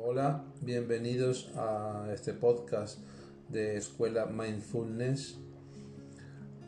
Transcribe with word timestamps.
Hola, 0.00 0.44
bienvenidos 0.60 1.50
a 1.56 2.08
este 2.14 2.32
podcast 2.32 3.00
de 3.48 3.76
Escuela 3.76 4.26
Mindfulness. 4.26 5.38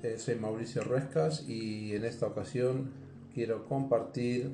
Eh, 0.02 0.16
soy 0.18 0.34
Mauricio 0.34 0.82
Ruescas 0.82 1.48
y 1.48 1.94
en 1.94 2.04
esta 2.04 2.26
ocasión 2.26 2.90
quiero 3.32 3.66
compartir 3.66 4.50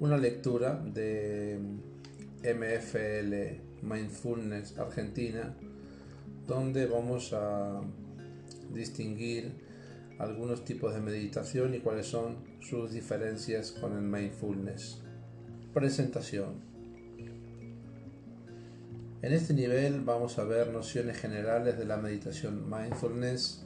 una 0.00 0.16
lectura 0.16 0.82
de 0.82 1.58
MFL 2.42 3.86
Mindfulness 3.86 4.78
Argentina 4.78 5.54
donde 6.46 6.86
vamos 6.86 7.34
a 7.34 7.82
distinguir 8.72 9.52
algunos 10.18 10.64
tipos 10.64 10.94
de 10.94 11.00
meditación 11.00 11.74
y 11.74 11.80
cuáles 11.80 12.06
son 12.06 12.38
sus 12.60 12.92
diferencias 12.92 13.72
con 13.72 13.92
el 13.92 14.02
mindfulness. 14.02 15.02
Presentación. 15.74 16.73
En 19.24 19.32
este 19.32 19.54
nivel 19.54 20.02
vamos 20.02 20.38
a 20.38 20.44
ver 20.44 20.68
nociones 20.68 21.16
generales 21.16 21.78
de 21.78 21.86
la 21.86 21.96
meditación 21.96 22.68
mindfulness, 22.68 23.64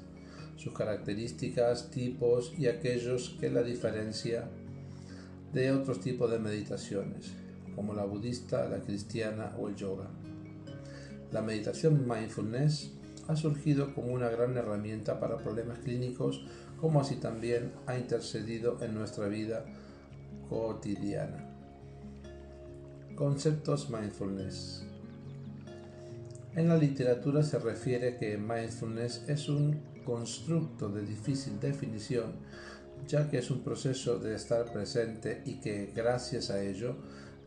sus 0.55 0.73
características, 0.73 1.91
tipos 1.91 2.53
y 2.57 2.69
aquellos 2.69 3.37
que 3.41 3.51
la 3.51 3.65
diferencia 3.65 4.49
de 5.53 5.73
otros 5.73 5.99
tipos 5.99 6.31
de 6.31 6.39
meditaciones, 6.39 7.33
como 7.75 7.93
la 7.93 8.05
budista, 8.05 8.69
la 8.69 8.79
cristiana 8.79 9.53
o 9.59 9.67
el 9.67 9.75
yoga. 9.75 10.09
La 11.33 11.43
meditación 11.43 12.07
mindfulness 12.07 12.93
ha 13.27 13.35
surgido 13.35 13.93
como 13.97 14.13
una 14.13 14.29
gran 14.29 14.57
herramienta 14.57 15.19
para 15.19 15.39
problemas 15.39 15.81
clínicos, 15.81 16.47
como 16.81 17.01
así 17.01 17.17
también 17.17 17.73
ha 17.87 17.99
intercedido 17.99 18.81
en 18.81 18.95
nuestra 18.95 19.27
vida 19.27 19.65
cotidiana. 20.49 21.53
Conceptos 23.17 23.91
mindfulness. 23.91 24.85
En 26.55 26.69
la 26.69 26.77
literatura 26.77 27.43
se 27.43 27.59
refiere 27.59 28.17
que 28.17 28.37
mindfulness 28.37 29.25
es 29.29 29.49
un 29.49 29.81
constructo 30.05 30.89
de 30.89 31.03
difícil 31.03 31.61
definición, 31.61 32.33
ya 33.07 33.29
que 33.29 33.39
es 33.39 33.51
un 33.51 33.63
proceso 33.63 34.19
de 34.19 34.35
estar 34.35 34.73
presente 34.73 35.43
y 35.45 35.61
que, 35.61 35.93
gracias 35.95 36.51
a 36.51 36.61
ello, 36.63 36.97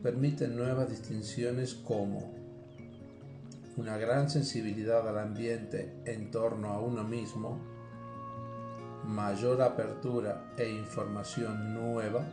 permite 0.02 0.48
nuevas 0.48 0.88
distinciones 0.88 1.74
como 1.74 2.32
una 3.76 3.96
gran 3.96 4.28
sensibilidad 4.30 5.08
al 5.08 5.18
ambiente 5.18 5.94
en 6.04 6.30
torno 6.30 6.68
a 6.68 6.80
uno 6.80 7.04
mismo, 7.04 7.58
mayor 9.04 9.62
apertura 9.62 10.52
e 10.56 10.70
información 10.70 11.74
nueva, 11.74 12.24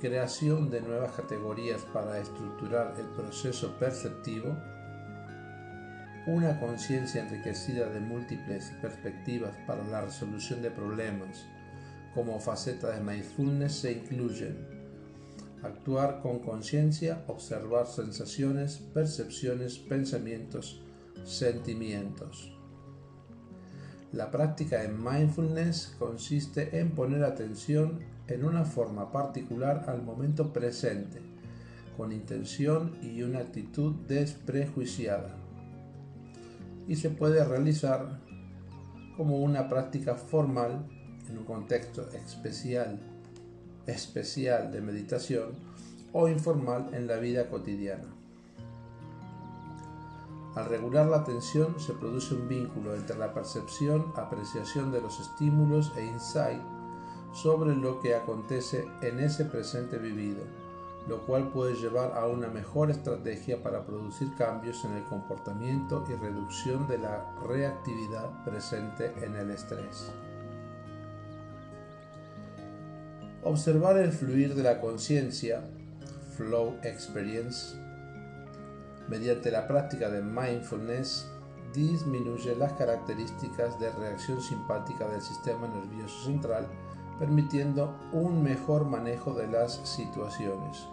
creación 0.00 0.68
de 0.70 0.80
nuevas 0.80 1.12
categorías 1.12 1.82
para 1.92 2.18
estructurar 2.18 2.94
el 2.98 3.06
proceso 3.06 3.74
perceptivo, 3.78 4.54
una 6.26 6.58
conciencia 6.58 7.22
enriquecida 7.22 7.90
de 7.90 8.00
múltiples 8.00 8.72
perspectivas 8.80 9.54
para 9.66 9.84
la 9.84 10.00
resolución 10.00 10.62
de 10.62 10.70
problemas, 10.70 11.44
como 12.14 12.40
faceta 12.40 12.90
de 12.90 13.00
mindfulness 13.00 13.72
se 13.72 13.92
incluyen 13.92 14.56
actuar 15.62 16.20
con 16.20 16.38
conciencia, 16.40 17.24
observar 17.26 17.86
sensaciones, 17.86 18.78
percepciones, 18.92 19.78
pensamientos, 19.78 20.82
sentimientos. 21.24 22.52
La 24.12 24.30
práctica 24.30 24.84
en 24.84 25.02
mindfulness 25.02 25.96
consiste 25.98 26.78
en 26.78 26.92
poner 26.92 27.24
atención 27.24 28.00
en 28.28 28.44
una 28.44 28.64
forma 28.64 29.10
particular 29.10 29.84
al 29.88 30.02
momento 30.02 30.52
presente, 30.52 31.20
con 31.96 32.12
intención 32.12 32.92
y 33.02 33.22
una 33.22 33.40
actitud 33.40 33.94
desprejuiciada. 34.06 35.43
Y 36.86 36.96
se 36.96 37.10
puede 37.10 37.44
realizar 37.44 38.20
como 39.16 39.38
una 39.38 39.68
práctica 39.68 40.14
formal 40.14 40.86
en 41.28 41.38
un 41.38 41.44
contexto 41.44 42.08
especial 42.10 42.98
especial 43.86 44.72
de 44.72 44.80
meditación 44.80 45.52
o 46.12 46.28
informal 46.28 46.90
en 46.92 47.06
la 47.06 47.16
vida 47.16 47.48
cotidiana. 47.48 48.08
Al 50.54 50.66
regular 50.66 51.06
la 51.06 51.18
atención 51.18 51.80
se 51.80 51.94
produce 51.94 52.34
un 52.34 52.48
vínculo 52.48 52.94
entre 52.94 53.18
la 53.18 53.34
percepción, 53.34 54.12
apreciación 54.14 54.92
de 54.92 55.00
los 55.00 55.18
estímulos 55.18 55.92
e 55.96 56.04
insight 56.04 56.62
sobre 57.32 57.74
lo 57.74 58.00
que 58.00 58.14
acontece 58.14 58.86
en 59.02 59.18
ese 59.18 59.44
presente 59.44 59.98
vivido, 59.98 60.44
lo 61.06 61.26
cual 61.26 61.48
puede 61.48 61.74
llevar 61.74 62.16
a 62.16 62.26
una 62.26 62.48
mejor 62.48 62.90
estrategia 62.90 63.62
para 63.62 63.84
producir 63.84 64.34
cambios 64.36 64.84
en 64.84 64.92
el 64.92 65.04
comportamiento 65.04 66.04
y 66.08 66.14
reducción 66.14 66.88
de 66.88 66.98
la 66.98 67.24
reactividad 67.46 68.44
presente 68.44 69.12
en 69.22 69.36
el 69.36 69.50
estrés. 69.50 70.10
Observar 73.42 73.98
el 73.98 74.12
fluir 74.12 74.54
de 74.54 74.62
la 74.62 74.80
conciencia, 74.80 75.62
flow 76.36 76.76
experience, 76.82 77.76
mediante 79.08 79.50
la 79.50 79.68
práctica 79.68 80.08
de 80.08 80.22
mindfulness, 80.22 81.30
disminuye 81.74 82.56
las 82.56 82.72
características 82.72 83.78
de 83.78 83.90
reacción 83.90 84.40
simpática 84.40 85.06
del 85.08 85.20
sistema 85.20 85.68
nervioso 85.68 86.24
central, 86.24 86.66
permitiendo 87.18 87.94
un 88.12 88.42
mejor 88.42 88.86
manejo 88.86 89.34
de 89.34 89.48
las 89.48 89.74
situaciones, 89.84 90.86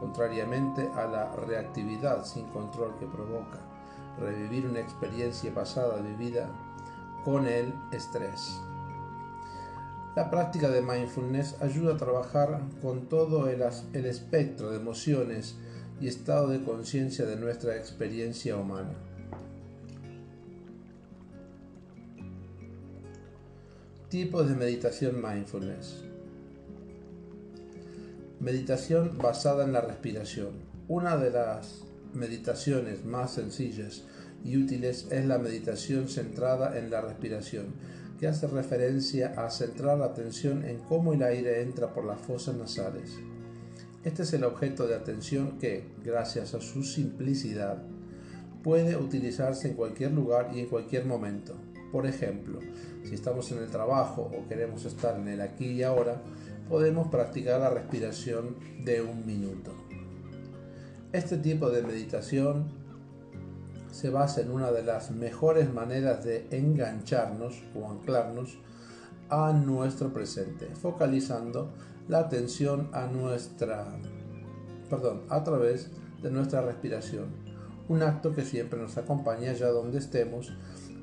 contrariamente 0.00 0.90
a 0.96 1.06
la 1.06 1.30
reactividad 1.36 2.24
sin 2.24 2.46
control 2.46 2.96
que 2.98 3.06
provoca 3.06 3.58
revivir 4.18 4.66
una 4.66 4.80
experiencia 4.80 5.52
pasada 5.54 6.00
vivida 6.00 6.48
con 7.24 7.46
el 7.46 7.72
estrés. 7.92 8.60
La 10.16 10.28
práctica 10.30 10.68
de 10.68 10.82
mindfulness 10.82 11.56
ayuda 11.62 11.94
a 11.94 11.96
trabajar 11.96 12.60
con 12.82 13.08
todo 13.08 13.48
el, 13.48 13.62
espectro 14.06 14.70
de 14.70 14.76
emociones 14.76 15.54
y 16.00 16.08
estado 16.08 16.48
de 16.48 16.62
conciencia 16.64 17.24
de 17.26 17.36
nuestra 17.36 17.76
experiencia 17.76 18.56
humana. 18.56 18.92
Tipos 24.08 24.48
de 24.48 24.56
meditación 24.56 25.22
mindfulness. 25.22 26.09
Meditación 28.40 29.18
basada 29.18 29.64
en 29.64 29.74
la 29.74 29.82
respiración. 29.82 30.52
Una 30.88 31.18
de 31.18 31.30
las 31.30 31.84
meditaciones 32.14 33.04
más 33.04 33.34
sencillas 33.34 34.04
y 34.42 34.56
útiles 34.56 35.08
es 35.10 35.26
la 35.26 35.36
meditación 35.36 36.08
centrada 36.08 36.78
en 36.78 36.90
la 36.90 37.02
respiración 37.02 37.74
que 38.18 38.28
hace 38.28 38.46
referencia 38.46 39.34
a 39.36 39.50
centrar 39.50 39.98
la 39.98 40.06
atención 40.06 40.64
en 40.64 40.78
cómo 40.78 41.12
el 41.12 41.22
aire 41.22 41.60
entra 41.60 41.92
por 41.92 42.06
las 42.06 42.18
fosas 42.18 42.56
nasales. 42.56 43.10
Este 44.04 44.22
es 44.22 44.32
el 44.32 44.44
objeto 44.44 44.86
de 44.86 44.94
atención 44.94 45.58
que, 45.58 45.84
gracias 46.02 46.54
a 46.54 46.62
su 46.62 46.82
simplicidad, 46.82 47.82
puede 48.62 48.96
utilizarse 48.96 49.68
en 49.68 49.74
cualquier 49.74 50.12
lugar 50.12 50.50
y 50.54 50.60
en 50.60 50.66
cualquier 50.66 51.04
momento. 51.04 51.56
Por 51.92 52.06
ejemplo, 52.06 52.58
si 53.04 53.14
estamos 53.14 53.52
en 53.52 53.58
el 53.58 53.68
trabajo 53.68 54.30
o 54.34 54.48
queremos 54.48 54.86
estar 54.86 55.18
en 55.18 55.28
el 55.28 55.42
aquí 55.42 55.66
y 55.66 55.82
ahora, 55.82 56.22
podemos 56.70 57.08
practicar 57.08 57.60
la 57.60 57.68
respiración 57.68 58.54
de 58.84 59.02
un 59.02 59.26
minuto. 59.26 59.72
Este 61.12 61.36
tipo 61.36 61.68
de 61.68 61.82
meditación 61.82 62.68
se 63.90 64.08
basa 64.08 64.40
en 64.40 64.52
una 64.52 64.70
de 64.70 64.84
las 64.84 65.10
mejores 65.10 65.72
maneras 65.72 66.24
de 66.24 66.46
engancharnos 66.52 67.60
o 67.74 67.90
anclarnos 67.90 68.56
a 69.28 69.52
nuestro 69.52 70.12
presente, 70.12 70.68
focalizando 70.80 71.72
la 72.08 72.20
atención 72.20 72.88
a 72.92 73.06
nuestra 73.06 73.86
perdón, 74.88 75.22
a 75.28 75.42
través 75.44 75.88
de 76.20 76.30
nuestra 76.30 76.60
respiración, 76.62 77.26
un 77.88 78.02
acto 78.02 78.34
que 78.34 78.44
siempre 78.44 78.78
nos 78.78 78.96
acompaña 78.98 79.52
allá 79.52 79.68
donde 79.68 79.98
estemos 79.98 80.52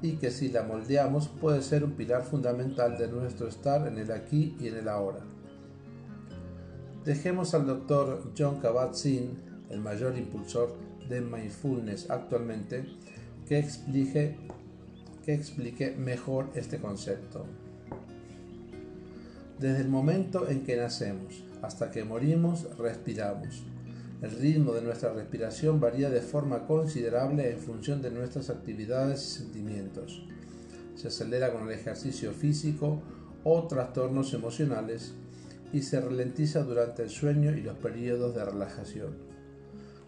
y 0.02 0.18
que 0.18 0.30
si 0.30 0.50
la 0.50 0.64
moldeamos 0.64 1.28
puede 1.28 1.62
ser 1.62 1.84
un 1.84 1.94
pilar 1.94 2.24
fundamental 2.24 2.98
de 2.98 3.08
nuestro 3.08 3.48
estar 3.48 3.88
en 3.88 3.98
el 3.98 4.12
aquí 4.12 4.56
y 4.60 4.68
en 4.68 4.76
el 4.76 4.88
ahora. 4.88 5.20
Dejemos 7.08 7.54
al 7.54 7.66
doctor 7.66 8.34
John 8.38 8.60
Kabat-Zinn, 8.60 9.38
el 9.70 9.80
mayor 9.80 10.18
impulsor 10.18 10.76
de 11.08 11.22
mindfulness 11.22 12.10
actualmente 12.10 12.84
que 13.48 13.58
explique, 13.58 14.36
que 15.24 15.34
explique 15.34 15.92
mejor 15.92 16.50
este 16.54 16.80
concepto. 16.80 17.46
Desde 19.58 19.80
el 19.80 19.88
momento 19.88 20.50
en 20.50 20.66
que 20.66 20.76
nacemos 20.76 21.46
hasta 21.62 21.92
que 21.92 22.04
morimos, 22.04 22.78
respiramos. 22.78 23.64
El 24.22 24.32
ritmo 24.32 24.74
de 24.74 24.82
nuestra 24.82 25.14
respiración 25.14 25.80
varía 25.80 26.10
de 26.10 26.20
forma 26.20 26.68
considerable 26.68 27.50
en 27.54 27.60
función 27.60 28.02
de 28.02 28.12
nuestras 28.12 28.50
actividades 28.50 29.24
y 29.24 29.38
sentimientos. 29.44 30.28
Se 30.96 31.08
acelera 31.08 31.54
con 31.54 31.70
el 31.70 31.74
ejercicio 31.74 32.34
físico 32.34 33.02
o 33.46 33.66
trastornos 33.66 34.34
emocionales 34.34 35.14
y 35.74 35.82
se 35.82 36.00
ralentiza 36.00 36.64
durante 36.64 37.04
el 37.04 37.10
sueño 37.10 37.52
y 37.52 37.62
los 37.62 37.78
periodos 37.78 38.36
de 38.36 38.46
relajación. 38.46 39.28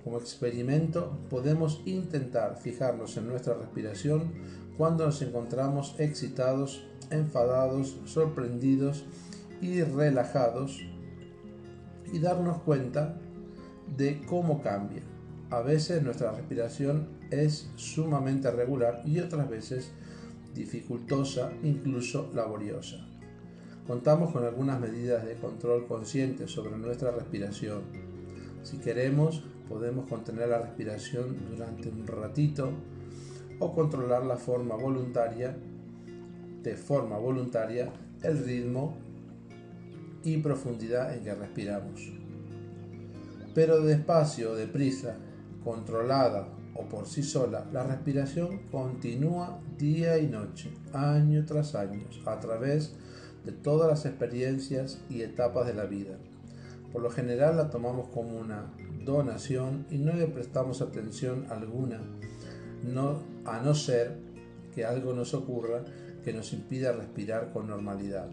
Como 0.03 0.17
experimento 0.17 1.19
podemos 1.29 1.81
intentar 1.85 2.57
fijarnos 2.57 3.17
en 3.17 3.27
nuestra 3.27 3.53
respiración 3.53 4.31
cuando 4.77 5.05
nos 5.05 5.21
encontramos 5.21 5.95
excitados, 5.99 6.85
enfadados, 7.11 7.99
sorprendidos 8.05 9.03
y 9.61 9.81
relajados 9.81 10.79
y 12.11 12.19
darnos 12.19 12.61
cuenta 12.61 13.17
de 13.97 14.21
cómo 14.25 14.61
cambia. 14.61 15.01
A 15.49 15.61
veces 15.61 16.01
nuestra 16.01 16.31
respiración 16.31 17.07
es 17.31 17.69
sumamente 17.75 18.49
regular 18.51 19.01
y 19.05 19.19
otras 19.19 19.49
veces 19.49 19.91
dificultosa, 20.53 21.51
incluso 21.63 22.29
laboriosa. 22.33 23.08
Contamos 23.89 24.31
con 24.31 24.43
algunas 24.45 24.79
medidas 24.79 25.25
de 25.25 25.33
control 25.33 25.87
consciente 25.87 26.47
sobre 26.47 26.77
nuestra 26.77 27.09
respiración. 27.09 27.81
Si 28.61 28.77
queremos, 28.77 29.41
podemos 29.67 30.07
contener 30.07 30.49
la 30.49 30.59
respiración 30.59 31.35
durante 31.49 31.89
un 31.89 32.05
ratito 32.05 32.69
o 33.57 33.73
controlar 33.73 34.27
la 34.27 34.37
forma 34.37 34.75
voluntaria, 34.75 35.57
de 36.61 36.75
forma 36.75 37.17
voluntaria, 37.17 37.91
el 38.21 38.45
ritmo 38.45 38.95
y 40.23 40.37
profundidad 40.37 41.17
en 41.17 41.23
que 41.23 41.33
respiramos. 41.33 42.13
Pero 43.55 43.81
despacio 43.81 44.53
deprisa, 44.53 45.17
controlada 45.63 46.47
o 46.75 46.83
por 46.83 47.07
sí 47.07 47.23
sola, 47.23 47.65
la 47.73 47.81
respiración 47.81 48.67
continúa 48.71 49.59
día 49.79 50.19
y 50.19 50.27
noche, 50.27 50.71
año 50.93 51.43
tras 51.47 51.73
año, 51.73 52.03
a 52.27 52.39
través 52.39 52.93
de 52.93 53.08
todas 53.51 53.89
las 53.89 54.05
experiencias 54.05 55.01
y 55.09 55.21
etapas 55.21 55.67
de 55.67 55.73
la 55.73 55.85
vida. 55.85 56.17
Por 56.91 57.01
lo 57.01 57.09
general 57.09 57.57
la 57.57 57.69
tomamos 57.69 58.09
como 58.09 58.37
una 58.37 58.73
donación 59.05 59.85
y 59.89 59.97
no 59.97 60.13
le 60.13 60.27
prestamos 60.27 60.81
atención 60.81 61.45
alguna, 61.49 62.01
no, 62.83 63.21
a 63.45 63.59
no 63.59 63.73
ser 63.75 64.17
que 64.73 64.85
algo 64.85 65.13
nos 65.13 65.33
ocurra 65.33 65.83
que 66.23 66.33
nos 66.33 66.53
impida 66.53 66.91
respirar 66.91 67.51
con 67.51 67.67
normalidad. 67.67 68.29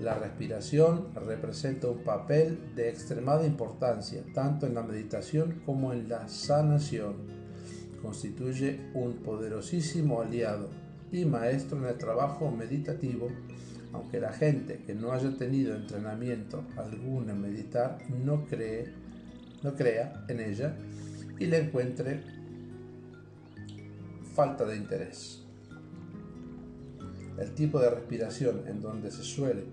La 0.00 0.14
respiración 0.14 1.08
representa 1.14 1.88
un 1.88 2.04
papel 2.04 2.58
de 2.76 2.88
extremada 2.88 3.44
importancia 3.44 4.22
tanto 4.32 4.66
en 4.66 4.74
la 4.74 4.82
meditación 4.82 5.60
como 5.66 5.92
en 5.92 6.08
la 6.08 6.28
sanación. 6.28 7.16
Constituye 8.00 8.80
un 8.94 9.14
poderosísimo 9.14 10.20
aliado 10.20 10.68
y 11.10 11.24
maestro 11.24 11.78
en 11.78 11.86
el 11.86 11.98
trabajo 11.98 12.48
meditativo, 12.50 13.28
aunque 13.92 14.20
la 14.20 14.32
gente 14.32 14.82
que 14.86 14.94
no 14.94 15.12
haya 15.12 15.36
tenido 15.36 15.74
entrenamiento 15.74 16.64
alguno 16.76 17.32
en 17.32 17.40
meditar 17.40 17.98
no 18.08 18.46
cree, 18.46 18.92
no 19.62 19.74
crea 19.74 20.24
en 20.28 20.40
ella 20.40 20.76
y 21.38 21.46
le 21.46 21.58
encuentre 21.58 22.22
falta 24.34 24.64
de 24.64 24.76
interés. 24.76 25.44
El 27.38 27.54
tipo 27.54 27.78
de 27.80 27.90
respiración 27.90 28.62
en 28.66 28.80
donde 28.80 29.10
se 29.10 29.22
suele 29.22 29.64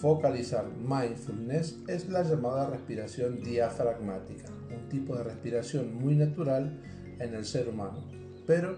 focalizar 0.00 0.66
mindfulness 0.66 1.78
es 1.88 2.08
la 2.08 2.22
llamada 2.22 2.68
respiración 2.68 3.42
diafragmática, 3.42 4.50
un 4.70 4.88
tipo 4.88 5.16
de 5.16 5.24
respiración 5.24 5.94
muy 5.94 6.14
natural 6.14 6.78
en 7.18 7.34
el 7.34 7.44
ser 7.44 7.68
humano, 7.68 8.04
pero 8.46 8.76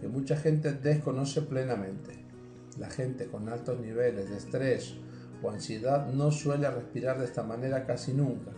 que 0.00 0.08
mucha 0.08 0.36
gente 0.36 0.72
desconoce 0.72 1.42
plenamente. 1.42 2.29
La 2.78 2.90
gente 2.90 3.26
con 3.26 3.48
altos 3.48 3.80
niveles 3.80 4.30
de 4.30 4.36
estrés 4.36 4.94
o 5.42 5.50
ansiedad 5.50 6.12
no 6.12 6.30
suele 6.30 6.70
respirar 6.70 7.18
de 7.18 7.24
esta 7.24 7.42
manera 7.42 7.86
casi 7.86 8.12
nunca. 8.12 8.52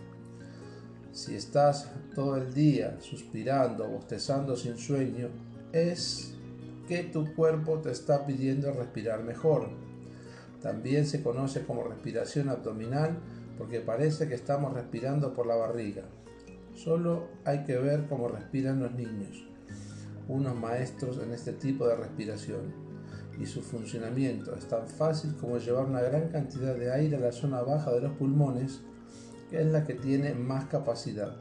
Si 1.11 1.35
estás 1.35 1.91
todo 2.15 2.37
el 2.37 2.53
día 2.53 2.97
suspirando 2.99 3.87
bostezando 3.87 4.55
sin 4.55 4.77
sueño, 4.77 5.29
es 5.71 6.35
que 6.87 7.03
tu 7.03 7.33
cuerpo 7.35 7.79
te 7.79 7.91
está 7.91 8.25
pidiendo 8.25 8.71
respirar 8.71 9.23
mejor 9.23 9.69
también 10.63 11.05
se 11.05 11.21
conoce 11.21 11.65
como 11.65 11.83
respiración 11.83 12.47
abdominal 12.47 13.17
porque 13.57 13.81
parece 13.81 14.29
que 14.29 14.33
estamos 14.33 14.73
respirando 14.73 15.33
por 15.33 15.45
la 15.45 15.55
barriga. 15.55 16.03
Solo 16.73 17.27
hay 17.43 17.65
que 17.65 17.77
ver 17.77 18.07
cómo 18.07 18.29
respiran 18.29 18.79
los 18.79 18.93
niños, 18.93 19.45
unos 20.29 20.55
maestros 20.55 21.19
en 21.21 21.33
este 21.33 21.51
tipo 21.51 21.85
de 21.85 21.97
respiración. 21.97 22.82
Y 23.39 23.45
su 23.45 23.61
funcionamiento 23.61 24.55
es 24.55 24.67
tan 24.67 24.87
fácil 24.87 25.35
como 25.35 25.57
llevar 25.57 25.85
una 25.85 26.01
gran 26.01 26.29
cantidad 26.29 26.75
de 26.75 26.91
aire 26.91 27.17
a 27.17 27.19
la 27.19 27.31
zona 27.31 27.61
baja 27.61 27.91
de 27.91 28.01
los 28.01 28.13
pulmones, 28.13 28.81
que 29.49 29.59
es 29.61 29.67
la 29.67 29.83
que 29.83 29.95
tiene 29.95 30.33
más 30.33 30.65
capacidad, 30.65 31.35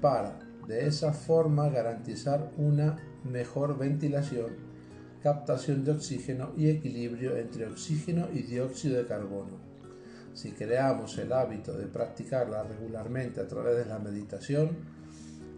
para 0.00 0.38
de 0.66 0.86
esa 0.86 1.12
forma 1.12 1.68
garantizar 1.68 2.50
una 2.58 2.96
mejor 3.24 3.78
ventilación 3.78 4.66
captación 5.26 5.84
de 5.84 5.90
oxígeno 5.90 6.52
y 6.56 6.68
equilibrio 6.68 7.36
entre 7.36 7.66
oxígeno 7.66 8.28
y 8.32 8.42
dióxido 8.42 8.98
de 8.98 9.06
carbono. 9.06 9.58
Si 10.34 10.52
creamos 10.52 11.18
el 11.18 11.32
hábito 11.32 11.76
de 11.76 11.86
practicarla 11.86 12.62
regularmente 12.62 13.40
a 13.40 13.48
través 13.48 13.76
de 13.76 13.86
la 13.86 13.98
meditación, 13.98 14.70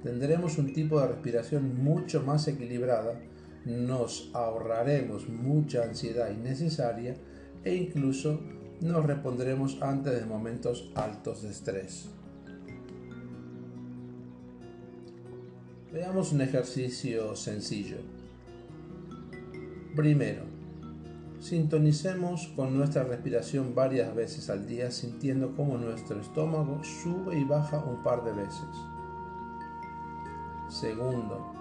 tendremos 0.03 0.56
un 0.56 0.73
tipo 0.73 0.99
de 0.99 1.09
respiración 1.09 1.85
mucho 1.85 2.23
más 2.23 2.49
equilibrada, 2.49 3.20
nos 3.64 4.31
ahorraremos 4.34 5.28
mucha 5.28 5.82
ansiedad 5.82 6.31
innecesaria 6.31 7.16
e 7.64 7.75
incluso 7.75 8.40
nos 8.81 9.05
repondremos 9.05 9.78
antes 9.82 10.14
de 10.14 10.26
momentos 10.26 10.90
altos 10.94 11.43
de 11.43 11.50
estrés. 11.50 12.08
Veamos 15.93 16.32
un 16.32 16.43
ejercicio 16.43 17.34
sencillo. 17.34 17.96
Primero, 19.96 20.43
sintonicemos 21.40 22.49
con 22.55 22.76
nuestra 22.76 23.05
respiración 23.05 23.75
varias 23.75 24.14
veces 24.14 24.50
al 24.50 24.66
día 24.66 24.90
sintiendo 24.90 25.56
cómo 25.56 25.78
nuestro 25.78 26.20
estómago 26.20 26.82
sube 26.84 27.38
y 27.38 27.44
baja 27.44 27.82
un 27.84 28.02
par 28.02 28.22
de 28.22 28.32
veces. 28.32 28.69
Segundo, 30.69 31.57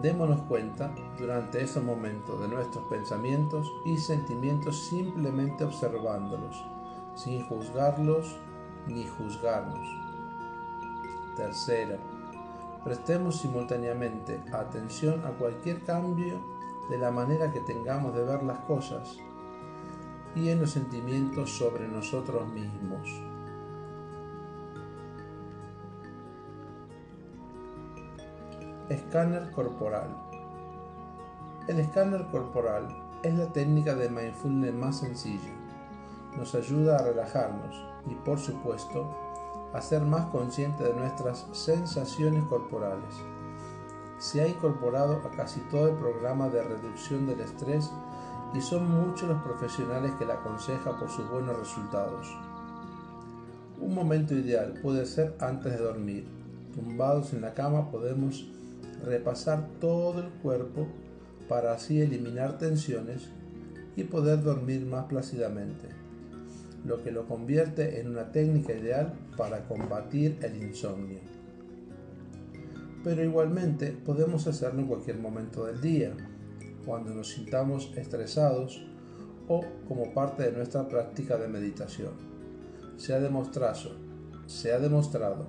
démonos 0.00 0.40
cuenta 0.42 0.94
durante 1.18 1.62
ese 1.62 1.80
momento 1.80 2.38
de 2.38 2.48
nuestros 2.48 2.84
pensamientos 2.86 3.72
y 3.84 3.96
sentimientos 3.98 4.84
simplemente 4.84 5.64
observándolos, 5.64 6.64
sin 7.14 7.44
juzgarlos 7.48 8.36
ni 8.86 9.06
juzgarnos. 9.06 9.88
Tercero, 11.36 11.96
prestemos 12.84 13.40
simultáneamente 13.40 14.40
atención 14.52 15.24
a 15.24 15.30
cualquier 15.30 15.82
cambio 15.82 16.40
de 16.88 16.98
la 16.98 17.10
manera 17.10 17.52
que 17.52 17.60
tengamos 17.60 18.14
de 18.14 18.24
ver 18.24 18.42
las 18.42 18.58
cosas 18.60 19.18
y 20.34 20.48
en 20.48 20.60
los 20.60 20.70
sentimientos 20.70 21.50
sobre 21.50 21.88
nosotros 21.88 22.48
mismos. 22.52 23.27
Escáner 28.88 29.50
corporal. 29.52 30.16
El 31.66 31.80
escáner 31.80 32.26
corporal 32.26 32.88
es 33.22 33.34
la 33.34 33.46
técnica 33.52 33.94
de 33.94 34.08
mindfulness 34.08 34.74
más 34.74 34.98
sencilla. 34.98 35.52
Nos 36.36 36.54
ayuda 36.54 36.96
a 36.96 37.02
relajarnos 37.02 37.84
y, 38.10 38.14
por 38.14 38.38
supuesto, 38.38 39.14
a 39.74 39.80
ser 39.80 40.02
más 40.02 40.26
conscientes 40.26 40.86
de 40.86 40.94
nuestras 40.94 41.46
sensaciones 41.52 42.44
corporales 42.44 43.14
se 44.18 44.40
ha 44.42 44.48
incorporado 44.48 45.22
a 45.24 45.30
casi 45.30 45.60
todo 45.70 45.88
el 45.88 45.94
programa 45.94 46.48
de 46.48 46.62
reducción 46.62 47.26
del 47.26 47.40
estrés 47.40 47.90
y 48.52 48.60
son 48.60 48.90
muchos 48.90 49.28
los 49.28 49.40
profesionales 49.42 50.12
que 50.18 50.24
la 50.24 50.34
aconsejan 50.34 50.98
por 50.98 51.08
sus 51.08 51.28
buenos 51.30 51.56
resultados. 51.56 52.26
Un 53.80 53.94
momento 53.94 54.34
ideal 54.34 54.74
puede 54.82 55.06
ser 55.06 55.36
antes 55.38 55.72
de 55.72 55.78
dormir. 55.78 56.26
Tumbados 56.74 57.32
en 57.32 57.42
la 57.42 57.54
cama 57.54 57.90
podemos 57.90 58.48
repasar 59.04 59.68
todo 59.80 60.20
el 60.20 60.28
cuerpo 60.42 60.86
para 61.48 61.72
así 61.72 62.00
eliminar 62.00 62.58
tensiones 62.58 63.28
y 63.96 64.04
poder 64.04 64.42
dormir 64.42 64.84
más 64.86 65.06
plácidamente, 65.06 65.88
lo 66.84 67.02
que 67.02 67.10
lo 67.10 67.26
convierte 67.26 68.00
en 68.00 68.08
una 68.08 68.32
técnica 68.32 68.72
ideal 68.72 69.14
para 69.36 69.66
combatir 69.66 70.38
el 70.42 70.62
insomnio 70.62 71.18
pero 73.04 73.24
igualmente 73.24 73.92
podemos 73.92 74.46
hacerlo 74.46 74.80
en 74.80 74.86
cualquier 74.86 75.18
momento 75.18 75.64
del 75.64 75.80
día, 75.80 76.12
cuando 76.84 77.14
nos 77.14 77.30
sintamos 77.30 77.92
estresados 77.96 78.84
o 79.46 79.64
como 79.86 80.12
parte 80.12 80.42
de 80.42 80.52
nuestra 80.52 80.88
práctica 80.88 81.36
de 81.36 81.48
meditación. 81.48 82.12
Se 82.96 83.14
ha 83.14 83.20
demostrado, 83.20 83.92
se 84.46 84.72
ha 84.72 84.78
demostrado 84.78 85.46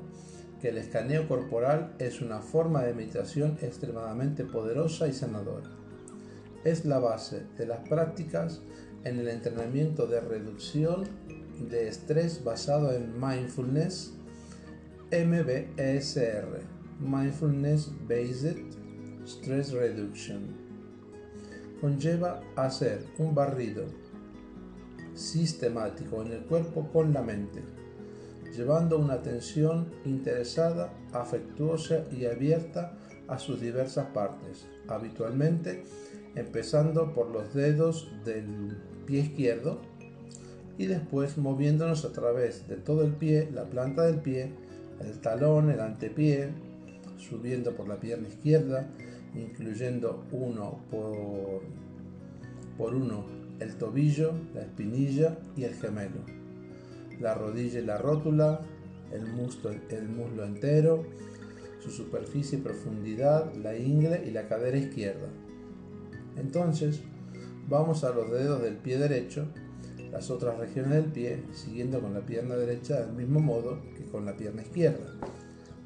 que 0.61 0.69
el 0.69 0.77
escaneo 0.77 1.27
corporal 1.27 1.93
es 1.99 2.21
una 2.21 2.39
forma 2.39 2.83
de 2.83 2.93
meditación 2.93 3.57
extremadamente 3.61 4.43
poderosa 4.43 5.07
y 5.07 5.13
sanadora. 5.13 5.69
Es 6.63 6.85
la 6.85 6.99
base 6.99 7.45
de 7.57 7.65
las 7.65 7.87
prácticas 7.87 8.61
en 9.03 9.19
el 9.19 9.29
entrenamiento 9.29 10.07
de 10.07 10.19
reducción 10.19 11.05
de 11.69 11.87
estrés 11.87 12.43
basado 12.43 12.91
en 12.93 13.19
mindfulness 13.19 14.13
MBSR, 15.11 16.61
Mindfulness 16.99 17.91
Based 18.07 18.57
Stress 19.25 19.71
Reduction. 19.71 20.55
Conlleva 21.81 22.41
hacer 22.55 23.05
un 23.17 23.33
barrido 23.33 23.85
sistemático 25.13 26.21
en 26.21 26.33
el 26.33 26.41
cuerpo 26.45 26.89
con 26.91 27.13
la 27.13 27.21
mente, 27.21 27.63
llevando 28.55 28.97
una 28.97 29.15
atención 29.15 29.87
interesada, 30.05 30.93
afectuosa 31.13 32.05
y 32.11 32.25
abierta 32.25 32.97
a 33.27 33.37
sus 33.37 33.61
diversas 33.61 34.07
partes, 34.07 34.65
habitualmente 34.87 35.83
empezando 36.35 37.13
por 37.13 37.29
los 37.29 37.53
dedos 37.53 38.09
del 38.25 38.77
pie 39.05 39.21
izquierdo 39.21 39.79
y 40.77 40.85
después 40.85 41.37
moviéndonos 41.37 42.05
a 42.05 42.11
través 42.11 42.67
de 42.67 42.77
todo 42.77 43.03
el 43.03 43.13
pie, 43.13 43.49
la 43.53 43.65
planta 43.65 44.03
del 44.03 44.21
pie, 44.21 44.51
el 45.01 45.19
talón, 45.19 45.69
el 45.69 45.79
antepié, 45.79 46.49
subiendo 47.17 47.75
por 47.75 47.87
la 47.87 47.99
pierna 47.99 48.27
izquierda, 48.27 48.87
incluyendo 49.35 50.23
uno 50.31 50.79
por, 50.89 52.93
uno 52.93 53.25
el 53.59 53.75
tobillo, 53.75 54.33
la 54.53 54.61
espinilla 54.61 55.37
y 55.57 55.65
el 55.65 55.75
gemelo, 55.75 56.38
la 57.19 57.33
rodilla 57.33 57.79
y 57.79 57.85
la 57.85 57.97
rótula, 57.97 58.61
el 59.11 59.25
muslo, 59.27 59.71
el 59.71 60.09
muslo 60.09 60.45
entero, 60.45 61.05
su 61.79 61.91
superficie 61.91 62.59
y 62.59 62.61
profundidad, 62.61 63.53
la 63.55 63.77
ingle 63.77 64.23
y 64.25 64.31
la 64.31 64.47
cadera 64.47 64.77
izquierda. 64.77 65.27
Entonces, 66.37 67.01
vamos 67.67 68.03
a 68.03 68.11
los 68.11 68.31
dedos 68.31 68.61
del 68.61 68.77
pie 68.77 68.97
derecho, 68.97 69.47
las 70.11 70.29
otras 70.29 70.57
regiones 70.57 70.93
del 70.93 71.05
pie, 71.05 71.43
siguiendo 71.53 72.01
con 72.01 72.13
la 72.13 72.21
pierna 72.21 72.55
derecha 72.55 73.01
del 73.01 73.13
mismo 73.13 73.39
modo 73.39 73.79
que 73.95 74.05
con 74.05 74.25
la 74.25 74.35
pierna 74.35 74.61
izquierda. 74.61 75.13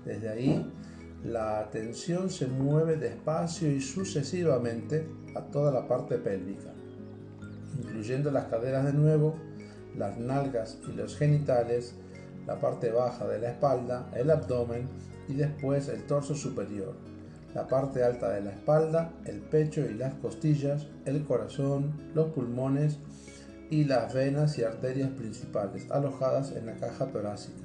Desde 0.06 0.30
ahí, 0.30 0.72
la 1.24 1.60
atención 1.60 2.30
se 2.30 2.48
mueve 2.48 2.98
despacio 2.98 3.72
y 3.72 3.80
sucesivamente 3.80 5.08
a 5.36 5.42
toda 5.42 5.72
la 5.72 5.88
parte 5.88 6.18
pélvica, 6.18 6.74
incluyendo 7.82 8.32
las 8.32 8.46
caderas 8.46 8.86
de 8.86 8.94
nuevo, 8.94 9.36
las 9.98 10.18
nalgas 10.18 10.78
y 10.88 10.94
los 10.94 11.18
genitales, 11.18 11.96
la 12.46 12.60
parte 12.60 12.92
baja 12.92 13.28
de 13.28 13.40
la 13.40 13.52
espalda, 13.52 14.10
el 14.16 14.30
abdomen 14.30 14.88
y 15.28 15.34
después 15.36 15.88
el 15.90 16.06
torso 16.06 16.36
superior 16.36 16.96
la 17.54 17.68
parte 17.68 18.04
alta 18.04 18.30
de 18.30 18.42
la 18.42 18.52
espalda, 18.52 19.14
el 19.26 19.40
pecho 19.42 19.82
y 19.82 19.94
las 19.94 20.14
costillas, 20.16 20.88
el 21.06 21.24
corazón, 21.24 21.94
los 22.16 22.32
pulmones 22.32 22.98
y 23.70 23.86
las 23.86 24.14
venas 24.14 24.58
y 24.58 24.64
arterias 24.64 25.12
principales 25.12 25.90
alojadas 25.92 26.52
en 26.52 26.66
la 26.66 26.76
caja 26.76 27.08
torácica, 27.08 27.64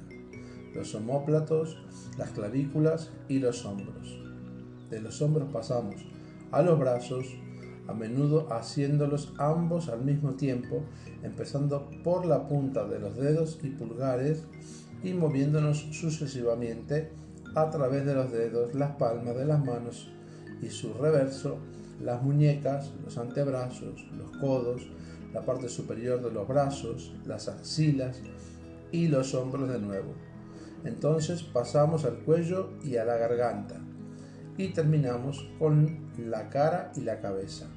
los 0.75 0.93
homóplatos, 0.93 1.77
las 2.17 2.29
clavículas 2.31 3.11
y 3.27 3.39
los 3.39 3.65
hombros. 3.65 4.19
De 4.89 5.01
los 5.01 5.21
hombros 5.21 5.51
pasamos 5.51 5.95
a 6.51 6.61
los 6.61 6.79
brazos, 6.79 7.25
a 7.89 7.93
menudo 7.93 8.47
haciéndolos 8.53 9.33
ambos 9.39 9.89
al 9.89 10.03
mismo 10.03 10.35
tiempo, 10.35 10.83
empezando 11.23 11.89
por 12.03 12.25
la 12.25 12.47
punta 12.47 12.85
de 12.87 12.99
los 12.99 13.15
dedos 13.17 13.59
y 13.63 13.69
pulgares 13.69 14.43
y 15.03 15.13
moviéndonos 15.13 15.87
sucesivamente 15.91 17.11
a 17.55 17.71
través 17.71 18.05
de 18.05 18.13
los 18.13 18.31
dedos, 18.31 18.75
las 18.75 18.91
palmas 18.91 19.35
de 19.35 19.45
las 19.45 19.65
manos 19.65 20.11
y 20.61 20.69
su 20.69 20.93
reverso, 20.93 21.57
las 21.99 22.21
muñecas, 22.21 22.91
los 23.03 23.17
antebrazos, 23.17 24.05
los 24.15 24.37
codos, 24.37 24.87
la 25.33 25.41
parte 25.41 25.67
superior 25.67 26.21
de 26.21 26.31
los 26.31 26.47
brazos, 26.47 27.13
las 27.25 27.47
axilas 27.47 28.21
y 28.91 29.07
los 29.07 29.33
hombros 29.33 29.67
de 29.67 29.79
nuevo. 29.79 30.13
Entonces 30.85 31.41
pasamos 31.41 32.05
al 32.05 32.19
cuello 32.19 32.69
y 32.83 32.97
a 32.97 33.05
la 33.05 33.17
garganta 33.17 33.81
y 34.57 34.69
terminamos 34.69 35.49
con 35.57 36.11
la 36.17 36.49
cara 36.49 36.91
y 36.95 37.01
la 37.01 37.19
cabeza. 37.19 37.67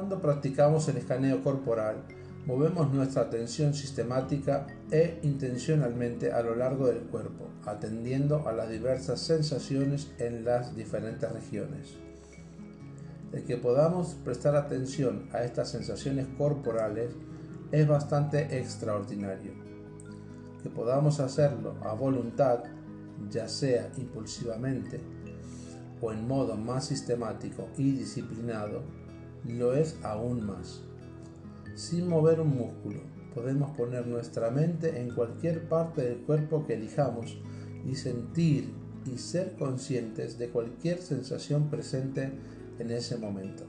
Cuando 0.00 0.22
practicamos 0.22 0.88
el 0.88 0.96
escaneo 0.96 1.44
corporal, 1.44 1.96
Movemos 2.46 2.90
nuestra 2.90 3.24
atención 3.24 3.74
sistemática 3.74 4.66
e 4.90 5.20
intencionalmente 5.24 6.32
a 6.32 6.40
lo 6.40 6.56
largo 6.56 6.86
del 6.86 7.00
cuerpo, 7.00 7.48
atendiendo 7.66 8.48
a 8.48 8.52
las 8.52 8.70
diversas 8.70 9.20
sensaciones 9.20 10.10
en 10.18 10.42
las 10.46 10.74
diferentes 10.74 11.30
regiones. 11.30 11.98
El 13.34 13.44
que 13.44 13.58
podamos 13.58 14.14
prestar 14.24 14.56
atención 14.56 15.28
a 15.34 15.44
estas 15.44 15.68
sensaciones 15.68 16.28
corporales 16.38 17.10
es 17.70 17.86
bastante 17.86 18.58
extraordinario. 18.58 19.52
Que 20.62 20.70
podamos 20.70 21.20
hacerlo 21.20 21.74
a 21.82 21.92
voluntad, 21.92 22.64
ya 23.28 23.46
sea 23.48 23.92
impulsivamente 23.98 24.98
o 26.00 26.10
en 26.10 26.26
modo 26.26 26.56
más 26.56 26.86
sistemático 26.86 27.68
y 27.76 27.92
disciplinado, 27.92 28.82
lo 29.44 29.74
es 29.74 29.96
aún 30.02 30.46
más. 30.46 30.82
Sin 31.74 32.08
mover 32.08 32.40
un 32.40 32.56
músculo, 32.56 33.00
podemos 33.34 33.70
poner 33.76 34.06
nuestra 34.06 34.50
mente 34.50 35.00
en 35.00 35.10
cualquier 35.14 35.68
parte 35.68 36.02
del 36.02 36.18
cuerpo 36.18 36.66
que 36.66 36.74
elijamos 36.74 37.38
y 37.86 37.94
sentir 37.94 38.72
y 39.06 39.18
ser 39.18 39.54
conscientes 39.54 40.38
de 40.38 40.48
cualquier 40.48 40.98
sensación 40.98 41.70
presente 41.70 42.32
en 42.78 42.90
ese 42.90 43.16
momento. 43.16 43.64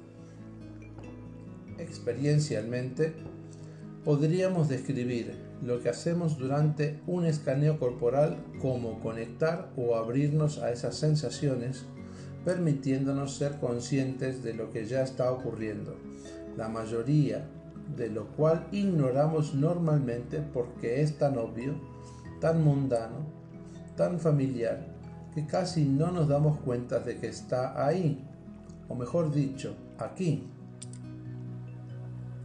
Experiencialmente, 1.77 3.13
podríamos 4.03 4.67
describir 4.67 5.33
lo 5.63 5.81
que 5.81 5.89
hacemos 5.89 6.37
durante 6.37 6.99
un 7.07 7.25
escaneo 7.25 7.79
corporal 7.79 8.37
como 8.61 8.99
conectar 8.99 9.71
o 9.77 9.95
abrirnos 9.95 10.57
a 10.57 10.71
esas 10.71 10.95
sensaciones, 10.95 11.85
permitiéndonos 12.45 13.35
ser 13.35 13.59
conscientes 13.59 14.43
de 14.43 14.53
lo 14.53 14.71
que 14.71 14.85
ya 14.85 15.03
está 15.03 15.31
ocurriendo. 15.31 15.95
La 16.57 16.69
mayoría 16.69 17.47
de 17.95 18.09
lo 18.09 18.27
cual 18.27 18.67
ignoramos 18.71 19.53
normalmente 19.53 20.41
porque 20.41 21.01
es 21.01 21.17
tan 21.17 21.37
obvio, 21.37 21.75
tan 22.39 22.63
mundano, 22.63 23.25
tan 23.95 24.19
familiar, 24.19 24.87
que 25.33 25.45
casi 25.45 25.85
no 25.85 26.11
nos 26.11 26.27
damos 26.27 26.59
cuenta 26.59 26.99
de 26.99 27.17
que 27.17 27.27
está 27.27 27.85
ahí, 27.85 28.23
o 28.87 28.95
mejor 28.95 29.31
dicho, 29.31 29.75
aquí. 29.97 30.47